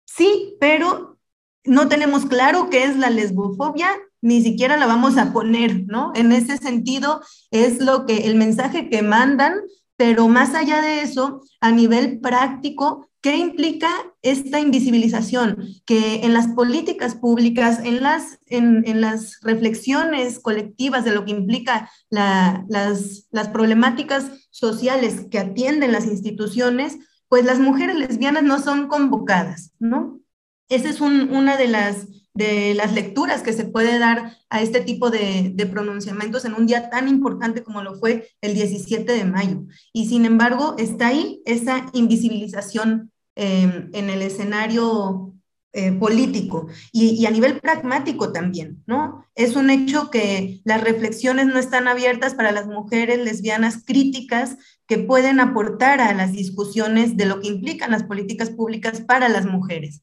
[0.05, 1.17] sí, pero
[1.63, 3.89] no tenemos claro qué es la lesbofobia,
[4.21, 6.12] ni siquiera la vamos a poner, ¿no?
[6.15, 9.55] En ese sentido, es lo que el mensaje que mandan,
[9.97, 13.88] pero más allá de eso, a nivel práctico, ¿Qué implica
[14.23, 15.67] esta invisibilización?
[15.86, 21.91] Que en las políticas públicas, en las, en, las reflexiones colectivas de lo que implica
[22.10, 26.97] las, las problemáticas sociales que atienden las instituciones,
[27.29, 30.19] pues las mujeres lesbianas no son convocadas, ¿no?
[30.67, 35.10] Esa es una de las, de las lecturas que se puede dar a este tipo
[35.10, 39.63] de, pronunciamientos en un día tan importante como lo fue el 17 de mayo.
[39.94, 45.32] Y sin embargo, está ahí esa invisibilización en el escenario
[45.74, 49.26] eh, político y, a nivel pragmático también, ¿no?
[49.36, 54.98] Es un hecho que las reflexiones no están abiertas para las mujeres lesbianas críticas que
[54.98, 60.02] pueden aportar a las discusiones de lo que implican las políticas públicas para las mujeres.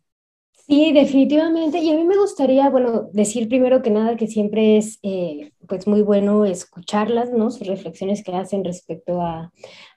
[0.69, 1.79] Sí, definitivamente.
[1.79, 5.87] Y a mí me gustaría, bueno, decir primero que nada que siempre es eh, pues
[5.87, 7.51] muy bueno escucharlas, ¿no?
[7.51, 9.51] Sus reflexiones que hacen respecto a,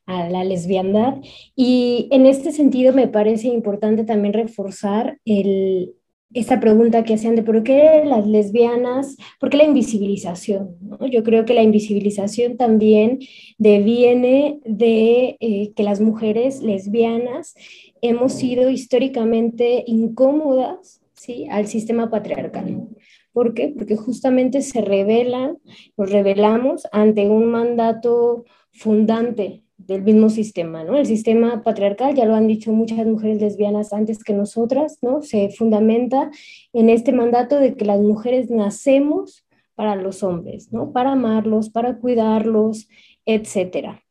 [0.06, 1.16] a la lesbiandad.
[1.58, 5.94] Y en este sentido me parece importante también reforzar el,
[6.34, 10.78] esta pregunta que hacían de por qué las lesbianas, por qué la invisibilización.
[11.12, 13.20] Yo creo que la invisibilización también
[13.58, 17.56] deviene de eh, que las mujeres lesbianas
[18.02, 21.48] hemos sido históricamente incómodas ¿sí?
[21.50, 22.88] al sistema patriarcal.
[23.34, 23.74] ¿Por qué?
[23.76, 25.58] Porque justamente se revelan,
[25.98, 30.98] nos revelamos ante un mandato fundante del mismo sistema, ¿no?
[30.98, 35.22] El sistema patriarcal, ya lo han dicho muchas mujeres lesbianas antes que nosotras, ¿no?
[35.22, 36.30] Se fundamenta
[36.74, 40.92] en este mandato de que las mujeres nacemos para los hombres, ¿no?
[40.92, 42.88] Para amarlos, para cuidarlos,
[43.26, 44.04] etcétera.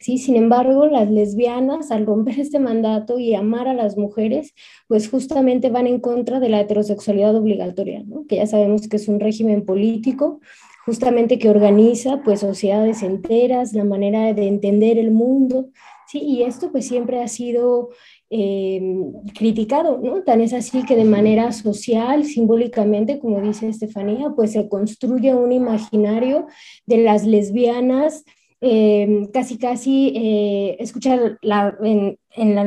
[0.00, 4.54] Sí, sin embargo, las lesbianas, al romper este mandato y amar a las mujeres,
[4.88, 9.20] pues justamente van en contra de la heterosexualidad obligatoria, que ya sabemos que es un
[9.20, 10.40] régimen político
[10.86, 15.68] justamente que organiza pues sociedades enteras, la manera de entender el mundo,
[16.08, 16.18] ¿sí?
[16.18, 17.90] Y esto pues siempre ha sido
[18.30, 20.22] em, criticado, ¿no?
[20.22, 25.52] Tan es así que de manera social, simbólicamente, como dice Estefanía, pues se construye un
[25.52, 26.46] imaginario
[26.86, 28.24] de las lesbianas
[28.62, 32.18] Em, casi casi eh, escuchar la, en,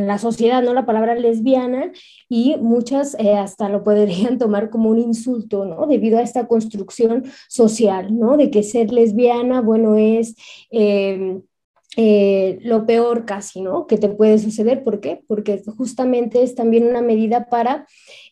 [0.07, 1.91] la, sociedad no la palabra lesbiana
[2.27, 5.85] y muchas eh, hasta lo podrían tomar como un insulto, ¿no?
[5.85, 8.37] Debido a esta construcción social, ¿no?
[8.37, 10.35] De que ser lesbiana, bueno, es...
[10.71, 11.43] Em,
[11.95, 13.85] eh, lo peor casi, ¿no?
[13.85, 14.83] Que te puede suceder.
[14.83, 15.23] ¿Por qué?
[15.27, 17.85] Porque justamente es también una medida para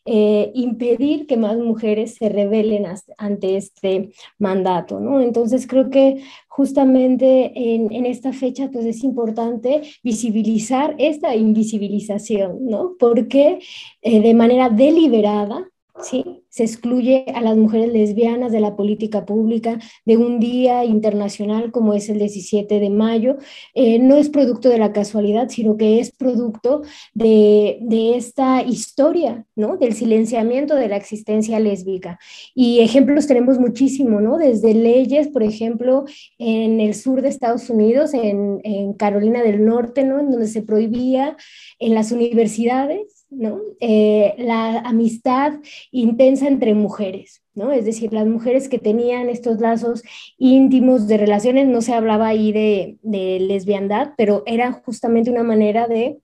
[0.03, 2.87] impedir que más mujeres se rebelen
[3.19, 4.09] ante este
[4.39, 5.21] mandato, ¿no?
[5.21, 12.95] Entonces creo que justamente en, esta fecha pues es importante visibilizar esta invisibilización, ¿no?
[12.99, 13.59] Porque
[14.01, 15.70] eh, de manera deliberada
[16.01, 16.43] ¿sí?
[16.49, 21.93] Se excluye a las mujeres lesbianas de la política pública de un día internacional como
[21.93, 23.37] es el 17 de mayo.
[23.73, 26.81] Eh, no es producto de la casualidad, sino que es producto
[27.13, 27.79] de,
[28.15, 29.77] esta historia, ¿no?
[29.77, 32.19] Del silenciamiento de la existencia lésbica.
[32.53, 34.37] Y ejemplos tenemos muchísimo, ¿no?
[34.37, 36.05] Desde leyes, por ejemplo,
[36.37, 40.19] en el sur de Estados Unidos, en, en Carolina del Norte, ¿no?
[40.19, 41.37] En donde se prohibía
[41.79, 43.61] en las universidades ¿no?
[43.79, 45.53] Eh, la amistad
[45.89, 47.71] intensa entre mujeres, ¿no?
[47.71, 50.03] Es decir, las mujeres que tenían estos lazos
[50.37, 52.97] íntimos de relaciones, no se hablaba ahí de,
[53.39, 56.19] lesbiandad, pero era justamente una manera de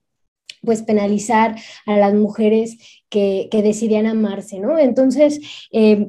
[0.62, 1.56] pues penalizar
[1.86, 4.78] a las mujeres que, decidían amarse, ¿no?
[4.78, 5.40] Entonces,
[5.72, 6.08] eh,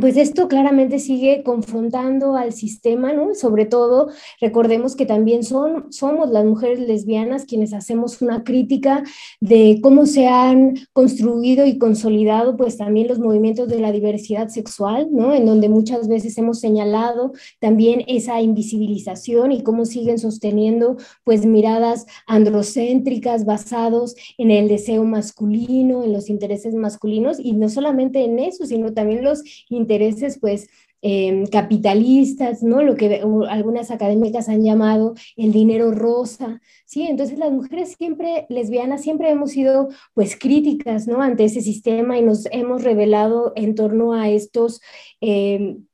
[0.00, 3.34] pues esto claramente sigue confrontando al sistema, ¿no?
[3.34, 9.02] Sobre todo, recordemos que también son, somos las mujeres lesbianas quienes hacemos una crítica
[9.40, 15.08] de cómo se han construido y consolidado, pues también los movimientos de la diversidad sexual,
[15.10, 15.34] ¿no?
[15.34, 22.06] En donde muchas veces hemos señalado también esa invisibilización y cómo siguen sosteniendo, pues, miradas
[22.28, 28.64] androcéntricas basados en el deseo masculino, en los intereses masculinos, y no solamente en eso,
[28.64, 30.68] sino también los intereses intereses pues
[31.00, 32.82] em, capitalistas, ¿no?
[32.82, 37.06] Lo que algunas académicas han llamado el dinero rosa, ¿sí?
[37.06, 41.22] Entonces las mujeres siempre, lesbianas, siempre hemos sido pues críticas, ¿no?
[41.22, 44.80] Ante ese sistema y nos hemos revelado en torno a estos...
[45.20, 45.86] Em,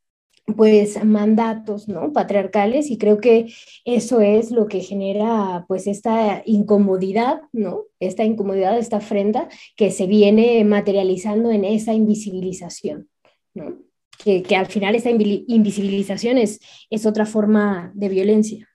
[0.57, 3.47] pues mandatos no patriarcales y creo que
[3.85, 10.07] eso es lo que genera pues esta incomodidad no esta incomodidad esta afrenta que se
[10.07, 13.09] viene materializando en esa invisibilización
[13.55, 13.85] no
[14.25, 18.69] que, al final esa invisibilización es, es otra forma de violencia.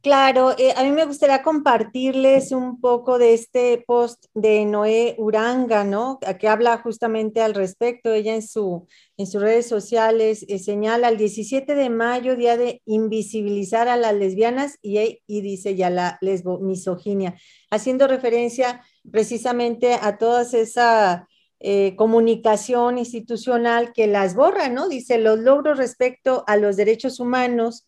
[0.00, 5.82] Claro, eh, a mí me gustaría compartirles un poco de este post de Noé Uranga,
[5.82, 6.20] ¿no?
[6.38, 8.12] Que habla justamente al respecto.
[8.12, 8.86] Ella en, su,
[9.16, 14.14] en sus redes sociales eh, señala el 17 de mayo, día de invisibilizar a las
[14.14, 17.34] lesbianas y, y dice ya la lesbo misoginia,
[17.68, 21.22] haciendo referencia precisamente a todas esas
[21.60, 24.88] eh, comunicación institucional que las borra, ¿no?
[24.88, 27.86] Dice, los logros respecto a los derechos humanos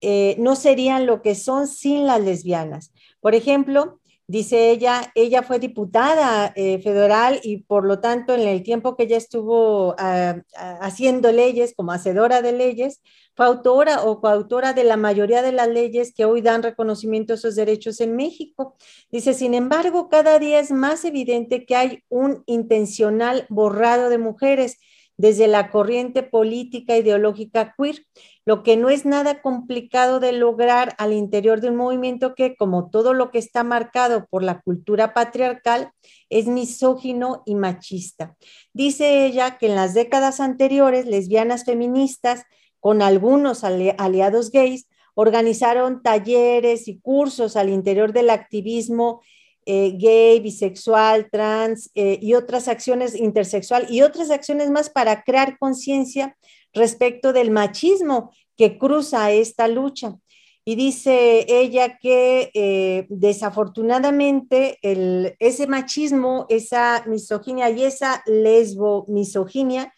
[0.00, 2.92] eh, no serían lo que son sin las lesbianas.
[3.20, 8.62] Por ejemplo, dice ella, ella fue diputada eh, federal y por lo tanto en el
[8.62, 13.02] tiempo que ella estuvo ah, ah, haciendo leyes, como hacedora de leyes,
[13.34, 17.36] fue autora o coautora de la mayoría de las leyes que hoy dan reconocimiento a
[17.36, 18.76] esos derechos en México.
[19.10, 24.78] Dice, sin embargo, cada día es más evidente que hay un intencional borrado de mujeres
[25.22, 28.04] desde la corriente política ideológica queer,
[28.44, 32.90] lo que no es nada complicado de lograr al interior de un movimiento que, como
[32.90, 35.92] todo lo que está marcado por la cultura patriarcal,
[36.28, 38.34] es misógino y machista.
[38.72, 42.42] Dice ella que en las décadas anteriores, lesbianas feministas
[42.80, 49.20] con algunos aliados gays, organizaron talleres y cursos al interior del activismo
[49.66, 55.58] eh, gay, bisexual, trans eh, y otras acciones intersexual y otras acciones más para crear
[55.58, 56.36] conciencia
[56.72, 60.16] respecto del machismo que cruza esta lucha.
[60.64, 64.78] Y dice ella que eh, desafortunadamente
[65.40, 69.92] ese machismo, esa misoginia y esa lesbo misoginia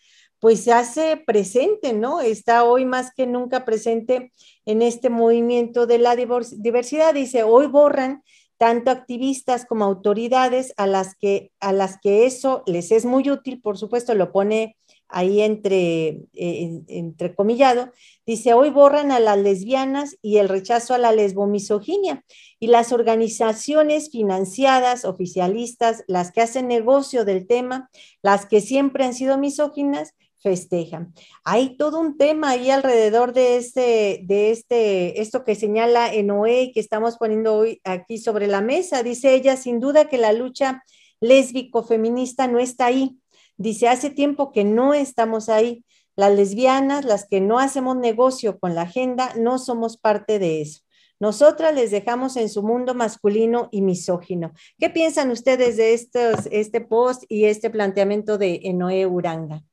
[0.45, 2.21] pues se hace presente, ¿no?
[2.21, 4.31] Está hoy más que nunca presente
[4.67, 7.15] en este movimiento de la diversidad.
[7.15, 8.23] Dice, hoy borran
[8.57, 13.61] tanto activistas como autoridades a las que, a las que eso les es muy útil,
[13.61, 14.77] por supuesto, lo pone
[15.09, 17.93] ahí entre, eh, entrecomillado,
[18.27, 22.25] dice, hoy borran a las lesbianas y el rechazo a la lesbomisoginia.
[22.59, 27.91] Y las organizaciones financiadas, oficialistas, las que hacen negocio del tema,
[28.23, 30.15] las que siempre han sido misóginas,
[30.45, 31.15] festejan.
[31.43, 36.73] Hay todo un tema ahí alrededor de este, de este, esto que señala Enoé y
[36.73, 39.03] que estamos poniendo hoy aquí sobre la mesa.
[39.03, 40.85] Dice ella, sin duda que la lucha
[41.21, 43.19] lésbico-feminista no está ahí.
[43.57, 45.83] Dice, hace tiempo que no estamos ahí.
[46.15, 50.81] Las lesbianas, las que no hacemos negocio con la agenda, no somos parte de eso.
[51.21, 54.53] Nosotras les dejamos en su mundo masculino y misógino.
[54.79, 59.65] ¿Qué piensan ustedes de estos, este post y este planteamiento de Enoé Uranga?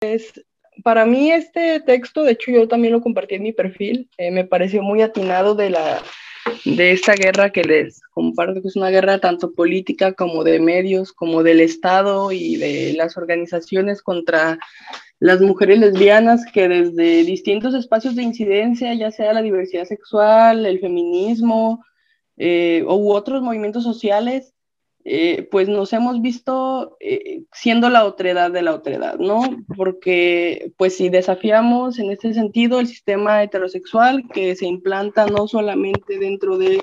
[0.00, 0.32] Pues
[0.82, 4.46] para mí este texto, de hecho yo también lo compartí en mi perfil, eh, me
[4.46, 6.00] pareció muy atinado de, la,
[6.64, 11.12] de esta guerra que les comparto, que es una guerra tanto política como de medios,
[11.12, 14.58] como del Estado y de las organizaciones contra
[15.18, 20.80] las mujeres lesbianas que desde distintos espacios de incidencia, ya sea la diversidad sexual, el
[20.80, 21.84] feminismo
[22.38, 24.54] eh, u otros movimientos sociales,
[25.04, 29.40] eh, pues nos hemos visto eh, siendo la otredad de la otredad, ¿no?
[29.76, 36.18] Porque pues si desafiamos en este sentido el sistema heterosexual que se implanta no solamente
[36.18, 36.80] dentro de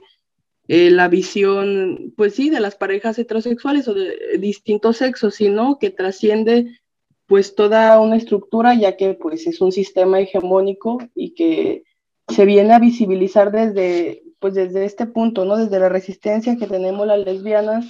[0.67, 5.91] eh, la visión, pues sí, de las parejas heterosexuales o de distintos sexos, sino que
[5.91, 6.79] trasciende
[7.27, 11.83] pues toda una estructura, ya que pues es un sistema hegemónico y que
[12.27, 15.57] se viene a visibilizar desde, pues desde este punto, ¿no?
[15.57, 17.85] Desde la resistencia que tenemos las lesbianas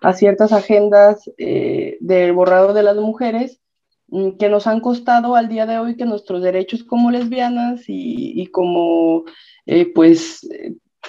[0.00, 3.60] a ciertas agendas eh, del borrado de las mujeres
[4.08, 8.46] mm, que nos han costado al día de hoy que nuestros derechos como lesbianas y,
[8.48, 9.24] como
[9.66, 10.48] eh, pues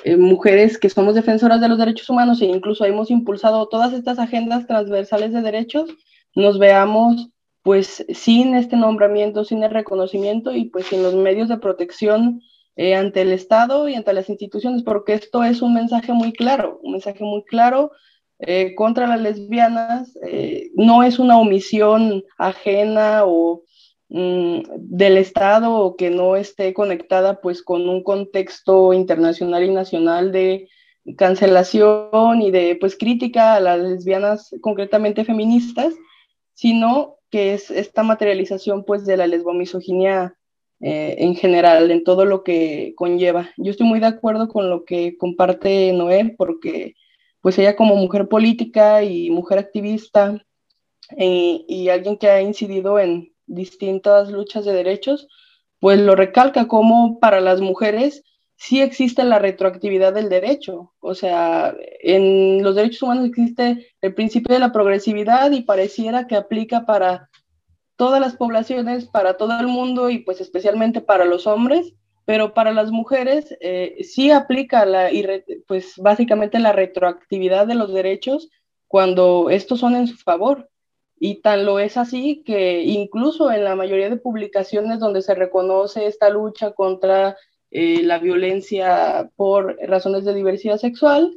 [0.03, 4.19] eh, mujeres que somos defensoras de los derechos humanos e incluso hemos impulsado todas estas
[4.19, 5.89] agendas transversales de derechos,
[6.35, 7.29] nos veamos
[7.63, 12.41] pues sin este nombramiento, sin el reconocimiento y pues sin los medios de protección
[12.77, 16.93] ante el Estado y ante las instituciones, porque esto es un mensaje muy claro, un
[16.93, 17.91] mensaje muy claro
[18.39, 23.63] eh, contra las lesbianas eh, no es una omisión ajena o
[24.09, 30.33] mm, del Estado o que no esté conectada pues con un contexto internacional y nacional
[30.33, 30.67] de
[31.17, 35.93] cancelación y de pues crítica a las lesbianas concretamente feministas,
[36.53, 40.35] sino que es esta materialización pues de la lesbomisoginia
[40.81, 43.49] eh, en general, en todo lo que conlleva.
[43.57, 46.95] Yo estoy muy de acuerdo con lo que comparte Noé porque
[47.41, 50.43] pues ella como mujer política y mujer activista
[51.17, 55.27] eh, y alguien que ha incidido en distintas luchas de derechos,
[55.79, 58.23] pues lo recalca como para las mujeres
[58.57, 60.93] sí existe la retroactividad del derecho.
[60.99, 66.35] O sea, en los derechos humanos existe el principio de la progresividad y pareciera que
[66.35, 67.29] aplica para
[67.95, 71.93] todas las poblaciones, para todo el mundo y pues especialmente para los hombres,
[72.25, 75.09] pero para las mujeres eh, sí aplica la,
[75.67, 78.49] pues básicamente la retroactividad de los derechos
[78.87, 80.69] cuando estos son en su favor.
[81.17, 86.07] Y tan lo es así que incluso en la mayoría de publicaciones donde se reconoce
[86.07, 87.37] esta lucha contra
[87.71, 91.33] eh, la violencia por razones de diversidad sexual,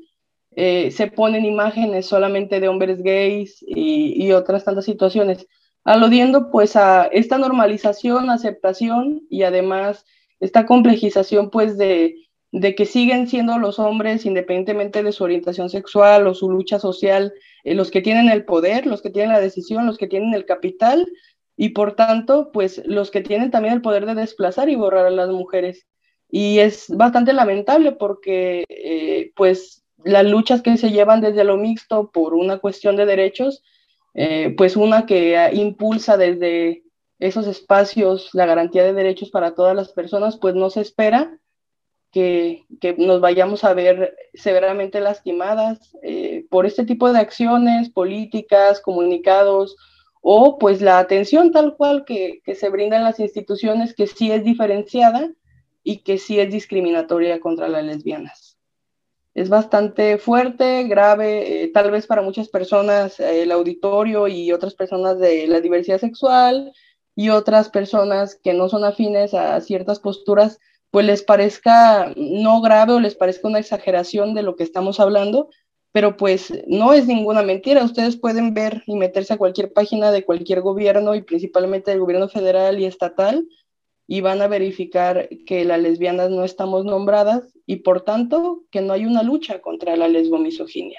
[0.56, 5.46] eh, se ponen imágenes solamente de hombres gays y, y otras tantas situaciones,
[5.88, 10.04] aludiendo pues a esta normalización, aceptación y además
[10.38, 12.14] esta complejización pues de,
[12.52, 17.32] que siguen siendo los hombres, independientemente de su orientación sexual o su lucha social,
[17.64, 20.44] eh, los que tienen el poder, los que tienen la decisión, los que tienen el
[20.44, 21.10] capital
[21.56, 25.10] y por tanto, pues los que tienen también el poder de desplazar y borrar a
[25.10, 25.86] las mujeres.
[26.28, 32.10] Y es bastante lamentable porque eh, pues las luchas que se llevan desde lo mixto
[32.10, 33.62] por una cuestión de derechos,
[34.20, 36.82] eh, pues una que impulsa desde
[37.20, 41.38] esos espacios, la garantía de derechos para todas las personas, pues no se espera
[42.10, 42.64] que,
[42.98, 49.76] nos vayamos a ver severamente lastimadas eh, por este tipo de acciones políticas, comunicados
[50.20, 54.42] o pues la atención tal cual que, se brinda en las instituciones que sí es
[54.42, 55.30] diferenciada
[55.84, 58.47] y que sí es discriminatoria contra las lesbianas.
[59.38, 64.74] Es bastante fuerte, grave, eh, tal vez para muchas personas, eh, el auditorio y otras
[64.74, 66.72] personas de la diversidad sexual,
[67.14, 70.58] y otras personas que no son afines a ciertas posturas,
[70.90, 75.50] pues les parezca no grave o les parezca una exageración de lo que estamos hablando,
[75.92, 77.84] pero pues no es ninguna mentira.
[77.84, 82.28] Ustedes pueden ver y meterse a cualquier página de cualquier gobierno y principalmente del gobierno
[82.28, 83.46] federal y estatal
[84.10, 88.94] y van a verificar que las lesbianas no estamos nombradas y por tanto que no
[88.94, 90.98] hay una lucha contra la lesbomisoginia.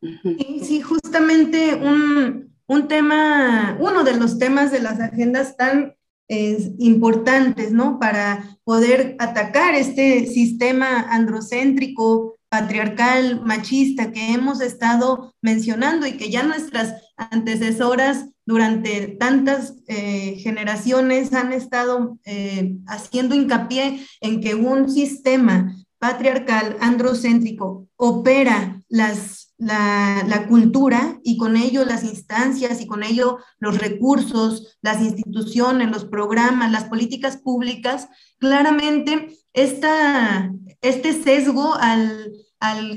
[0.00, 5.96] Sí, sí, justamente un, un tema, uno de los temas de las agendas tan
[6.28, 7.98] importantes, ¿no?
[7.98, 16.44] Para poder atacar este sistema androcéntrico, patriarcal, machista que hemos estado mencionando y que ya
[16.44, 25.74] nuestras antecesoras durante tantas eh, generaciones han estado eh, haciendo hincapié en que un sistema
[25.98, 33.78] patriarcal, androcéntrico, opera las la, cultura y con ello las instancias y con ello los
[33.78, 40.52] recursos, las instituciones, los programas, las políticas públicas, claramente esta,
[40.82, 42.32] este sesgo al,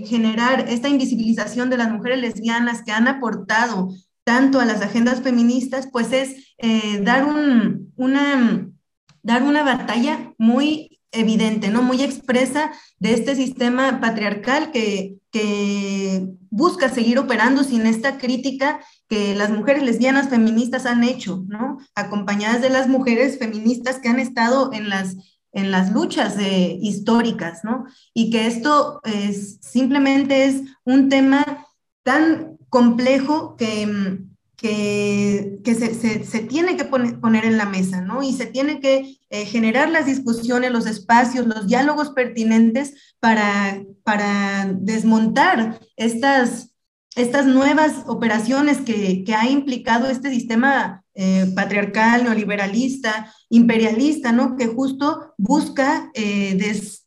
[0.06, 3.90] generar esta invisibilización de las mujeres lesbianas que han aportado
[4.24, 8.70] tanto a las agendas feministas, pues es eh, dar, un, una,
[9.24, 11.82] dar una batalla muy evidente, ¿no?
[11.82, 15.16] Muy expresa de este sistema patriarcal que,
[16.50, 21.78] busca seguir operando sin esta crítica que las mujeres lesbianas feministas han hecho, ¿no?
[21.94, 27.86] Acompañadas de las mujeres feministas que han estado en las, en las luchas históricas, ¿no?
[28.14, 31.66] Y que esto es, simplemente es un tema
[32.04, 34.20] tan complejo que,
[34.56, 35.60] que,
[36.24, 38.24] se, tiene que poner, en la mesa, ¿no?
[38.24, 44.72] Y se tiene que eh, generar las discusiones, los espacios, los diálogos pertinentes para, para
[44.74, 46.76] desmontar estas,
[47.16, 54.56] estas nuevas operaciones que, ha implicado este sistema eh, patriarcal, neoliberalista, imperialista, ¿no?
[54.56, 57.06] Que justo busca eh, des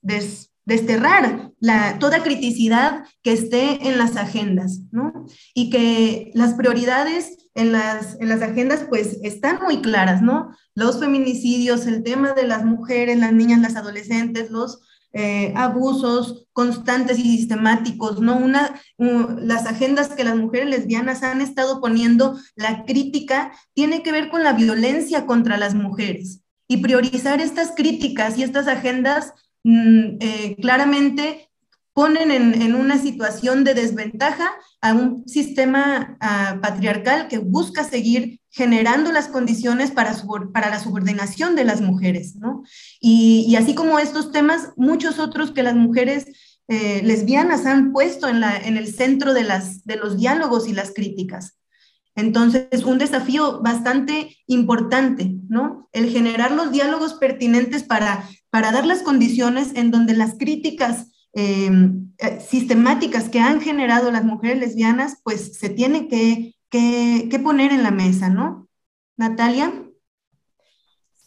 [0.65, 5.27] desterrar la, toda criticidad que esté en las agendas, ¿no?
[5.55, 10.51] Y que las prioridades en las, en las agendas pues están muy claras, ¿no?
[10.75, 14.81] Los feminicidios, el tema de las mujeres, las niñas, las adolescentes, los
[15.13, 18.37] eh, abusos constantes y sistemáticos, ¿no?
[18.37, 24.31] Una, las agendas que las mujeres lesbianas han estado poniendo, la crítica, tiene que ver
[24.31, 26.41] con la violencia contra las mujeres.
[26.69, 31.51] Y priorizar estas críticas y estas agendas Mm, eh, claramente
[31.93, 39.13] ponen en, una situación de desventaja a un sistema ah, patriarcal que busca seguir generando
[39.13, 42.63] las condiciones para, la subordinación de las mujeres, ¿no?
[43.01, 46.27] Y, así como estos temas, muchos otros que las mujeres
[46.69, 49.45] eh, lesbianas han puesto en, el centro de,
[49.97, 51.59] los diálogos y las críticas.
[52.17, 55.89] Entonces, es un desafío bastante importante, ¿no?
[55.93, 62.41] El generar los diálogos pertinentes para dar las condiciones en donde las críticas em, eh,
[62.41, 67.91] sistemáticas que han generado las mujeres lesbianas, pues se tiene que, que, poner en la
[67.91, 68.69] mesa, ¿no?
[69.17, 69.73] Natalia.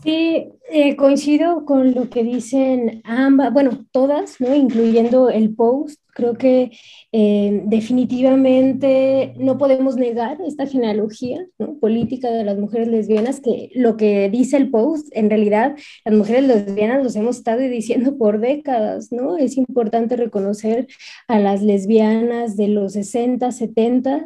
[0.01, 4.55] Sí, eh, coincido con lo que dicen ambas, bueno, todas, ¿no?
[4.55, 6.71] Incluyendo el post Creo que
[7.11, 11.43] eh, definitivamente no podemos negar esta genealogía
[11.81, 16.43] política de las mujeres lesbianas, que lo que dice el post, en realidad las mujeres
[16.43, 19.37] lesbianas los hemos estado diciendo por décadas, ¿no?
[19.37, 20.87] Es importante reconocer
[21.27, 24.23] a las lesbianas de los 60, 70,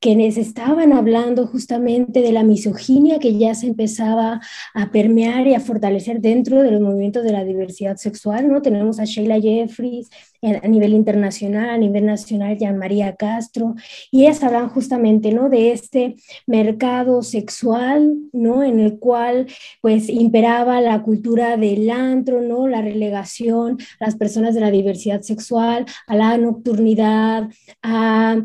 [0.00, 4.40] quienes estaban hablando justamente de la misoginia que ya se empezaba
[4.74, 8.60] a permear y a fortalecer dentro de los movimientos de la diversidad sexual, ¿no?
[8.60, 10.10] Tenemos a Sheila Jeffries,
[10.42, 13.74] a nivel internacional, a nivel nacional, Jean María Castro,
[14.10, 15.48] y ellas hablan justamente, ¿no?
[15.48, 16.16] De este
[16.46, 18.62] mercado sexual, ¿no?
[18.62, 19.46] En el cual,
[19.80, 22.68] pues, imperaba la cultura del antro, ¿no?
[22.68, 27.48] La relegación a las personas de la diversidad sexual, a la nocturnidad,
[27.82, 28.42] a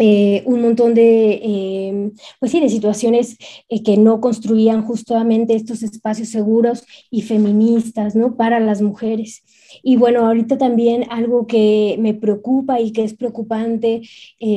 [0.00, 3.36] eh, un montón de, eh, pues sí, de situaciones
[3.68, 8.36] eh, que no construían justamente estos espacios seguros y feministas, ¿no?
[8.36, 9.42] Para las mujeres.
[9.82, 14.02] Y bueno, ahorita también algo que me preocupa y que es preocupante,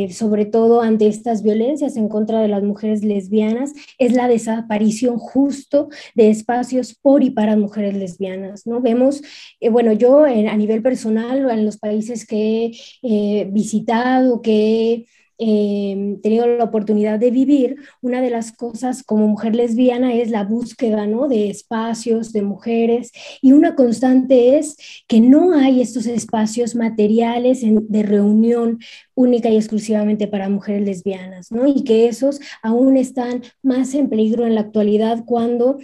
[0.10, 5.90] sobre todo ante estas violencias en contra de las mujeres lesbianas, es la desaparición justo
[6.16, 8.80] de espacios por y para mujeres lesbianas, ¿no?
[8.80, 9.22] Vemos,
[9.70, 12.72] bueno, yo a nivel personal, en los países que
[13.04, 15.06] he visitado, que
[15.44, 20.44] eh, tenido la oportunidad de vivir, una de las cosas como mujer lesbiana es la
[20.44, 21.28] búsqueda ¿no?
[21.28, 23.12] de espacios, de mujeres,
[23.42, 24.78] y una constante es
[25.08, 28.78] que no hay estos espacios materiales de reunión
[29.16, 31.66] única y exclusivamente para mujeres lesbianas, ¿no?
[31.66, 35.80] y que esos aún están más en peligro en la actualidad cuando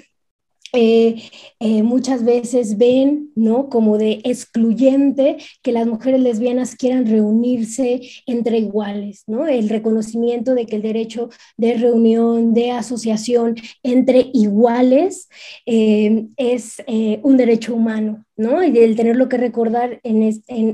[0.74, 1.24] eh,
[1.60, 3.70] eh, muchas veces ven, ¿no?
[3.70, 9.48] Como de excluyente que las mujeres lesbianas quieran reunirse entre iguales, ¿no?
[9.48, 15.30] El reconocimiento de que el derecho de reunión, de asociación entre iguales
[15.66, 16.78] eh, es
[17.24, 18.64] un derecho humano, ¿no?
[18.64, 20.00] Y el tenerlo que recordar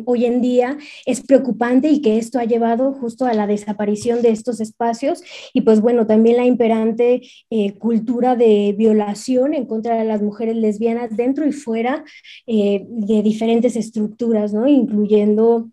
[0.05, 4.29] hoy en día es preocupante y que esto ha llevado justo a la desaparición de
[4.29, 10.05] estos espacios y pues bueno, también la imperante eh, cultura de violación en contra de
[10.05, 12.03] las mujeres lesbianas dentro y fuera
[12.47, 14.67] eh, de diferentes estructuras, ¿no?
[14.67, 15.69] Incluyendo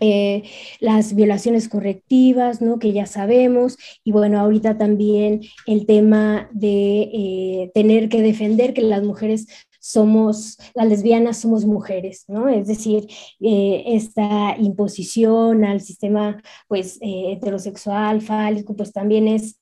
[0.00, 0.44] eh,
[0.80, 2.78] las violaciones correctivas, ¿no?
[2.78, 9.02] que ya sabemos, y bueno, ahorita también el tema de tener que defender que las
[9.02, 9.48] mujeres
[9.78, 12.48] somos, las lesbianas somos mujeres, ¿no?
[12.48, 13.06] Es decir,
[13.40, 19.58] eh, esta imposición al sistema, pues, eh, heterosexual, fálico, pues también es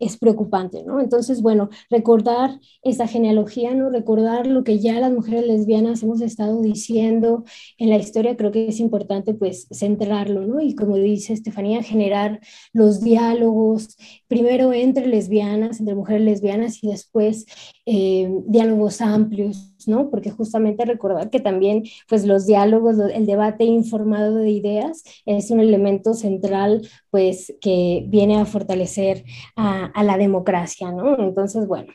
[0.00, 1.00] es preocupante, ¿no?
[1.00, 3.90] Entonces, bueno, recordar esa genealogía, ¿no?
[3.90, 7.44] Recordar lo que ya las mujeres lesbianas hemos estado diciendo
[7.78, 10.60] en la historia, creo que es importante, pues, centrarlo, ¿no?
[10.60, 12.40] Y como dice Estefanía, generar
[12.72, 13.96] los diálogos,
[14.26, 17.46] primero entre lesbianas, entre mujeres lesbianas y después
[17.86, 20.10] eh, diálogos amplios, ¿no?
[20.10, 25.60] Porque justamente recordar que también, pues los diálogos, el debate informado de ideas es un
[25.60, 29.24] elemento central, pues, que viene a fortalecer
[29.56, 31.18] a, la democracia, ¿no?
[31.18, 31.92] Entonces, bueno.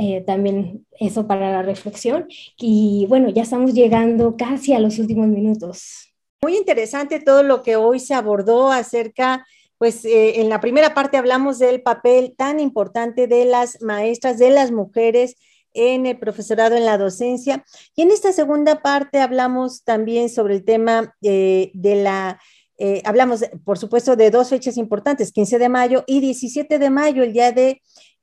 [0.00, 2.28] Eh, también eso para la reflexión.
[2.56, 6.14] Y bueno, ya estamos llegando casi a los últimos minutos.
[6.40, 9.44] Muy interesante todo lo que hoy se abordó acerca
[9.78, 14.50] pues eh, en la primera parte hablamos del papel tan importante de las maestras, de
[14.50, 15.36] las mujeres
[15.78, 17.64] en el profesorado, en la docencia.
[17.94, 22.40] Y en esta segunda parte hablamos también sobre el tema eh, de la,
[22.76, 27.22] eh, hablamos, por supuesto, de dos fechas importantes, 15 de mayo y 17 de mayo,
[27.22, 27.80] el día de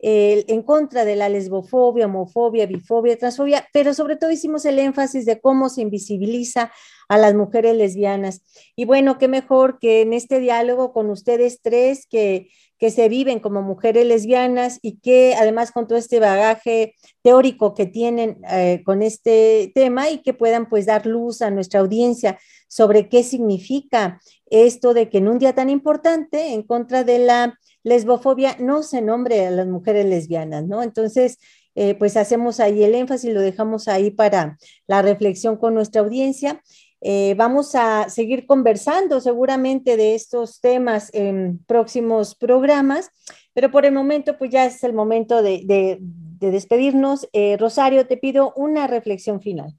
[0.07, 5.39] en contra de la lesbofobia, homofobia, bifobia, transfobia, pero sobre todo hicimos el énfasis de
[5.39, 6.71] cómo se invisibiliza
[7.07, 8.43] a las mujeres lesbianas.
[8.75, 13.39] Y bueno, qué mejor que en este diálogo con ustedes tres que, que se viven
[13.39, 19.01] como mujeres lesbianas y que además con todo este bagaje teórico que tienen eh, con
[19.01, 24.93] este tema y que puedan pues dar luz a nuestra audiencia sobre qué significa esto
[24.93, 29.45] de que en un día tan importante en contra de la lesbofobia no se nombre
[29.45, 30.83] a las mujeres lesbianas, ¿no?
[30.83, 31.37] Entonces,
[31.75, 34.57] eh, pues hacemos ahí el énfasis, lo dejamos ahí para
[34.87, 36.61] la reflexión con nuestra audiencia.
[37.07, 43.11] Eh, vamos a seguir conversando seguramente de estos temas en próximos programas,
[43.53, 45.99] pero por el momento, pues ya es el momento de,
[46.39, 47.29] despedirnos.
[47.31, 49.75] Eh, Rosario, te pido una reflexión final.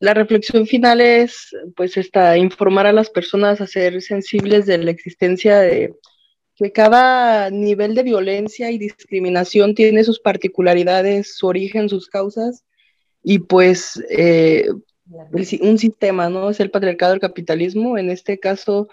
[0.00, 4.90] La reflexión final es, pues, esta, informar a las personas a ser sensibles de la
[4.90, 5.94] existencia de
[6.56, 12.64] que cada nivel de violencia y discriminación tiene sus particularidades, su origen, sus causas,
[13.22, 14.68] y pues eh,
[15.60, 16.50] un sistema, ¿no?
[16.50, 17.98] Es el patriarcado del capitalismo.
[17.98, 18.88] En este caso,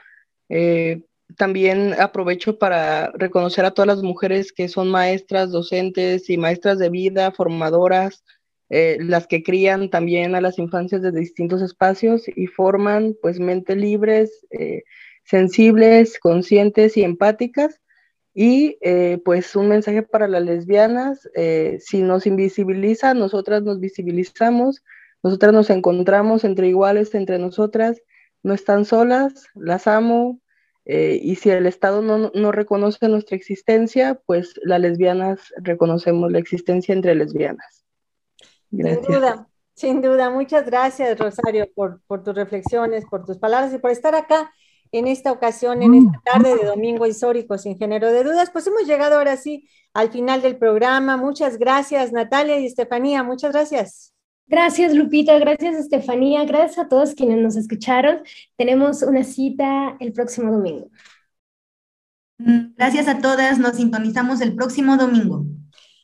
[0.50, 1.04] eh,
[1.38, 6.90] también aprovecho para reconocer a todas las mujeres que son maestras, docentes y maestras de
[6.90, 8.24] vida, formadoras,
[8.70, 13.78] eh, las que crían también a las infancias de distintos espacios y forman pues mentes
[13.78, 14.84] libres, eh,
[15.24, 17.80] sensibles, conscientes y empáticas.
[18.36, 18.80] Y
[19.26, 21.30] pues un mensaje para las lesbianas,
[21.78, 24.82] si nos invisibiliza, nosotras nos visibilizamos,
[25.24, 28.02] nosotras nos encontramos entre iguales, entre nosotras,
[28.44, 30.42] no están solas, las amo,
[30.86, 36.94] eh, y si el Estado no, reconoce nuestra existencia, pues las lesbianas reconocemos la existencia
[36.94, 37.86] entre lesbianas.
[38.70, 39.06] Gracias.
[39.06, 40.30] Sin duda, sin duda.
[40.30, 44.52] Muchas gracias, Rosario, por, por tus reflexiones, por tus palabras y por estar acá
[44.92, 48.52] en esta ocasión, en esta tarde de Domingo Histórico, sin género de dudas.
[48.52, 51.16] Pues hemos llegado ahora sí al final del programa.
[51.16, 53.24] Muchas gracias, Natalia y Estefanía.
[53.24, 54.14] Muchas gracias.
[54.48, 55.38] Gracias, Lupita.
[55.40, 56.46] Gracias, Estefanía.
[56.46, 58.22] Gracias a todos quienes nos escucharon.
[58.58, 60.90] Tenemos una cita el próximo domingo.
[62.38, 63.60] Mm, gracias a todas.
[63.60, 65.46] Nos sintonizamos el próximo domingo.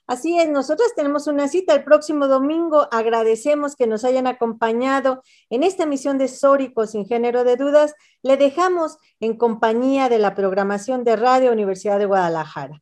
[0.09, 2.87] Así es, nosotros tenemos una cita el próximo domingo.
[2.91, 5.21] Agradecemos que nos hayan acompañado
[5.51, 7.93] en esta emisión de Sórico sin género de dudas.
[8.23, 12.81] Le dejamos en compañía de la programación de Radio Universidad de Guadalajara.